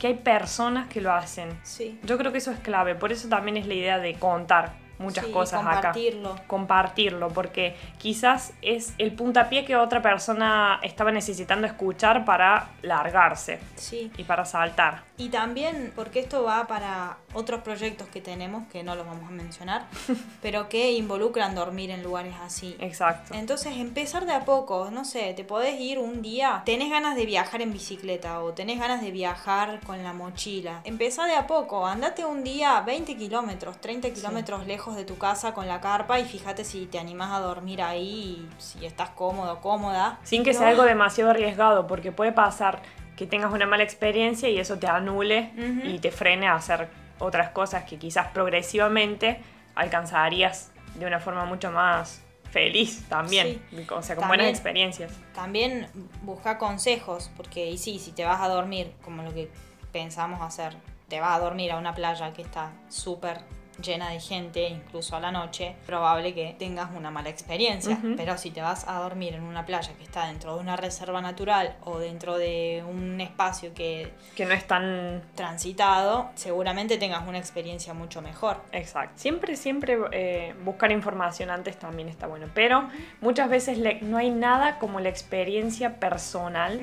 que 0.00 0.06
hay 0.06 0.14
personas 0.14 0.88
que 0.88 1.02
lo 1.02 1.12
hacen. 1.12 1.50
Sí. 1.64 2.00
Yo 2.02 2.16
creo 2.16 2.32
que 2.32 2.38
eso 2.38 2.50
es 2.50 2.58
clave, 2.60 2.94
por 2.94 3.12
eso 3.12 3.28
también 3.28 3.58
es 3.58 3.66
la 3.66 3.74
idea 3.74 3.98
de 3.98 4.14
contar 4.14 4.72
muchas 5.02 5.26
Sí, 5.26 5.32
cosas 5.32 5.60
compartirlo. 5.62 6.32
acá. 6.32 6.44
Compartirlo, 6.46 7.28
porque 7.28 7.76
quizás 7.98 8.52
es 8.62 8.94
el 8.98 9.12
puntapié 9.12 9.64
que 9.64 9.76
otra 9.76 10.00
persona 10.02 10.80
estaba 10.82 11.10
necesitando 11.12 11.66
escuchar 11.66 12.24
para 12.24 12.70
largarse 12.82 13.58
Sí. 13.76 14.10
y 14.16 14.24
para 14.24 14.44
saltar. 14.44 15.02
Y 15.18 15.28
también, 15.28 15.92
porque 15.94 16.20
esto 16.20 16.42
va 16.42 16.66
para 16.66 17.18
otros 17.34 17.60
proyectos 17.62 18.08
que 18.08 18.20
tenemos, 18.20 18.66
que 18.72 18.82
no 18.82 18.94
los 18.96 19.06
vamos 19.06 19.28
a 19.28 19.32
mencionar, 19.32 19.86
pero 20.42 20.68
que 20.68 20.92
involucran 20.92 21.54
dormir 21.54 21.90
en 21.90 22.02
lugares 22.02 22.34
así. 22.42 22.76
Exacto. 22.80 23.34
Entonces, 23.34 23.76
empezar 23.76 24.26
de 24.26 24.32
a 24.32 24.44
poco, 24.44 24.90
no 24.90 25.04
sé, 25.04 25.32
te 25.34 25.44
podés 25.44 25.80
ir 25.80 25.98
un 25.98 26.22
día, 26.22 26.62
tenés 26.64 26.90
ganas 26.90 27.14
de 27.16 27.26
viajar 27.26 27.62
en 27.62 27.72
bicicleta 27.72 28.40
o 28.40 28.52
tenés 28.52 28.78
ganas 28.80 29.00
de 29.02 29.10
viajar 29.10 29.80
con 29.86 30.02
la 30.02 30.12
mochila. 30.12 30.80
Empezá 30.84 31.26
de 31.26 31.34
a 31.36 31.46
poco, 31.46 31.86
andate 31.86 32.24
un 32.24 32.42
día 32.42 32.80
20 32.80 33.16
kilómetros, 33.16 33.80
30 33.80 34.10
kilómetros 34.10 34.66
lejos 34.66 34.91
de 34.96 35.04
tu 35.04 35.18
casa 35.18 35.52
con 35.54 35.66
la 35.68 35.80
carpa 35.80 36.18
y 36.20 36.24
fíjate 36.24 36.64
si 36.64 36.86
te 36.86 36.98
animás 36.98 37.32
a 37.32 37.40
dormir 37.40 37.82
ahí, 37.82 38.48
si 38.58 38.84
estás 38.86 39.10
cómodo, 39.10 39.60
cómoda. 39.60 40.18
Sin 40.22 40.42
que 40.44 40.52
No. 40.52 40.58
sea 40.60 40.68
algo 40.68 40.84
demasiado 40.84 41.30
arriesgado, 41.30 41.86
porque 41.86 42.12
puede 42.12 42.32
pasar 42.32 42.82
que 43.16 43.26
tengas 43.26 43.52
una 43.52 43.66
mala 43.66 43.82
experiencia 43.82 44.48
y 44.48 44.58
eso 44.58 44.78
te 44.78 44.86
anule 44.86 45.50
y 45.84 45.98
te 45.98 46.10
frene 46.10 46.46
a 46.48 46.54
hacer 46.54 46.88
otras 47.18 47.50
cosas 47.50 47.84
que 47.84 47.98
quizás 47.98 48.28
progresivamente 48.28 49.40
alcanzarías 49.74 50.70
de 50.94 51.06
una 51.06 51.20
forma 51.20 51.44
mucho 51.44 51.70
más 51.70 52.22
feliz 52.50 53.04
también, 53.08 53.62
o 53.90 54.02
sea, 54.02 54.16
con 54.16 54.28
buenas 54.28 54.48
experiencias. 54.48 55.12
También 55.34 55.86
busca 56.22 56.58
consejos, 56.58 57.30
porque 57.36 57.70
y 57.70 57.78
sí, 57.78 57.98
si 57.98 58.12
te 58.12 58.24
vas 58.24 58.40
a 58.42 58.48
dormir, 58.48 58.92
como 59.02 59.22
lo 59.22 59.32
que 59.32 59.50
pensamos 59.90 60.40
hacer, 60.42 60.74
te 61.08 61.20
vas 61.20 61.36
a 61.36 61.38
dormir 61.40 61.72
a 61.72 61.78
una 61.78 61.94
playa 61.94 62.32
que 62.32 62.42
está 62.42 62.72
súper 62.88 63.38
llena 63.82 64.10
de 64.10 64.20
gente, 64.20 64.68
incluso 64.68 65.16
a 65.16 65.20
la 65.20 65.30
noche, 65.30 65.74
probable 65.86 66.32
que 66.34 66.54
tengas 66.58 66.90
una 66.96 67.10
mala 67.10 67.28
experiencia. 67.28 67.96
Ujú. 67.96 68.14
Pero 68.16 68.38
si 68.38 68.50
te 68.50 68.62
vas 68.62 68.86
a 68.88 69.00
dormir 69.00 69.34
en 69.34 69.42
una 69.42 69.66
playa 69.66 69.92
que 69.98 70.04
está 70.04 70.26
dentro 70.28 70.54
de 70.54 70.60
una 70.60 70.76
reserva 70.76 71.20
natural 71.20 71.76
o 71.84 71.98
dentro 71.98 72.38
de 72.38 72.82
un 72.88 73.20
espacio 73.20 73.74
que 73.74 74.12
Que 74.36 74.46
no 74.46 74.54
es 74.54 74.66
tan 74.66 75.22
transitado, 75.34 76.30
seguramente 76.34 76.96
tengas 76.98 77.26
una 77.28 77.38
experiencia 77.38 77.92
mucho 77.94 78.22
mejor. 78.22 78.62
Exacto. 78.72 79.14
Siempre, 79.16 79.56
siempre 79.56 79.98
eh, 80.12 80.54
buscar 80.64 80.90
información 80.92 81.50
antes 81.50 81.78
también 81.78 82.08
está 82.08 82.26
bueno. 82.26 82.46
Pero 82.54 82.88
muchas 83.20 83.50
veces 83.50 83.78
le- 83.78 84.00
no 84.02 84.16
hay 84.16 84.30
nada 84.30 84.78
como 84.78 85.00
la 85.00 85.08
experiencia 85.08 85.96
personal 85.98 86.80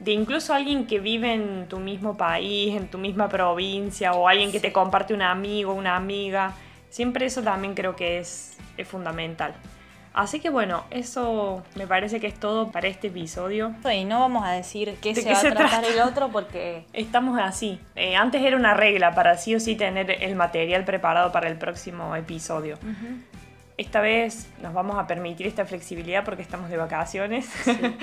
de 0.00 0.12
incluso 0.12 0.54
alguien 0.54 0.86
que 0.86 1.00
vive 1.00 1.32
en 1.32 1.66
tu 1.68 1.78
mismo 1.78 2.16
país, 2.16 2.74
en 2.76 2.88
tu 2.88 2.98
misma 2.98 3.28
provincia, 3.28 4.12
o 4.12 4.28
alguien 4.28 4.52
que 4.52 4.60
te 4.60 4.72
comparte 4.72 5.14
un 5.14 5.22
amigo, 5.22 5.72
una 5.72 5.96
amiga. 5.96 6.54
Siempre 6.90 7.26
eso 7.26 7.42
también 7.42 7.74
creo 7.74 7.96
que 7.96 8.18
es, 8.18 8.56
es 8.76 8.86
fundamental. 8.86 9.54
Así 10.14 10.40
que 10.40 10.50
bueno, 10.50 10.82
eso 10.90 11.62
me 11.76 11.86
parece 11.86 12.18
que 12.18 12.26
es 12.26 12.34
todo 12.34 12.72
para 12.72 12.88
este 12.88 13.06
episodio. 13.08 13.74
Y 13.92 14.04
no 14.04 14.20
vamos 14.20 14.44
a 14.44 14.50
decir 14.50 14.96
qué 15.00 15.10
¿De 15.10 15.20
se 15.20 15.28
qué 15.28 15.32
va 15.32 15.38
a 15.38 15.42
tratar 15.42 15.68
trata? 15.68 15.88
el 15.88 16.00
otro 16.00 16.28
porque 16.30 16.84
Estamos 16.92 17.38
así. 17.40 17.78
Eh, 17.94 18.16
antes 18.16 18.42
era 18.42 18.56
una 18.56 18.74
regla 18.74 19.14
para 19.14 19.36
sí 19.36 19.54
o 19.54 19.60
sí 19.60 19.76
tener 19.76 20.10
el 20.10 20.34
material 20.34 20.84
preparado 20.84 21.30
para 21.30 21.48
el 21.48 21.56
próximo 21.56 22.16
episodio. 22.16 22.78
Esta 23.78 24.00
vez 24.00 24.48
nos 24.60 24.74
vamos 24.74 24.98
a 24.98 25.06
permitir 25.06 25.46
esta 25.46 25.64
flexibilidad 25.64 26.24
porque 26.24 26.42
estamos 26.42 26.68
de 26.68 26.76
vacaciones. 26.76 27.48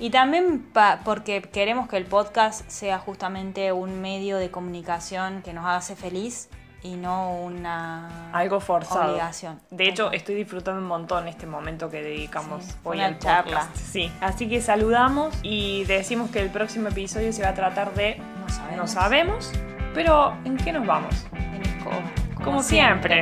Y 0.00 0.10
también 0.10 0.66
porque 1.04 1.40
queremos 1.40 1.88
que 1.88 1.96
el 1.96 2.04
podcast 2.04 2.68
sea 2.68 2.98
justamente 2.98 3.70
un 3.70 4.00
medio 4.00 4.38
de 4.38 4.50
comunicación 4.50 5.40
que 5.42 5.52
nos 5.52 5.66
hace 5.66 5.94
feliz 5.94 6.48
y 6.82 6.96
no 6.96 7.30
una 7.38 8.32
Algo 8.32 8.58
forzado. 8.58 9.12
obligación. 9.12 9.60
De 9.70 9.86
hecho, 9.88 10.06
Ajá. 10.08 10.16
estoy 10.16 10.34
disfrutando 10.34 10.80
un 10.80 10.88
montón 10.88 11.28
este 11.28 11.46
momento 11.46 11.90
que 11.90 12.02
dedicamos 12.02 12.64
Sí, 12.64 12.72
hoy 12.82 13.00
al 13.02 13.20
charla. 13.20 13.44
podcast. 13.60 13.76
Sí. 13.76 14.10
Así 14.20 14.48
que 14.48 14.60
saludamos 14.60 15.32
y 15.44 15.84
decimos 15.84 16.28
que 16.28 16.40
el 16.40 16.50
próximo 16.50 16.88
episodio 16.88 17.32
se 17.32 17.44
va 17.44 17.50
a 17.50 17.54
tratar 17.54 17.94
de 17.94 18.16
no 18.40 18.48
sabemos. 18.48 18.76
no 18.78 18.86
sabemos, 18.88 19.52
pero 19.94 20.36
¿en 20.44 20.56
qué 20.56 20.72
nos 20.72 20.84
vamos? 20.84 21.24
En 21.34 21.62
escoba, 21.62 22.02
Como, 22.42 22.64
siempre. 22.64 23.20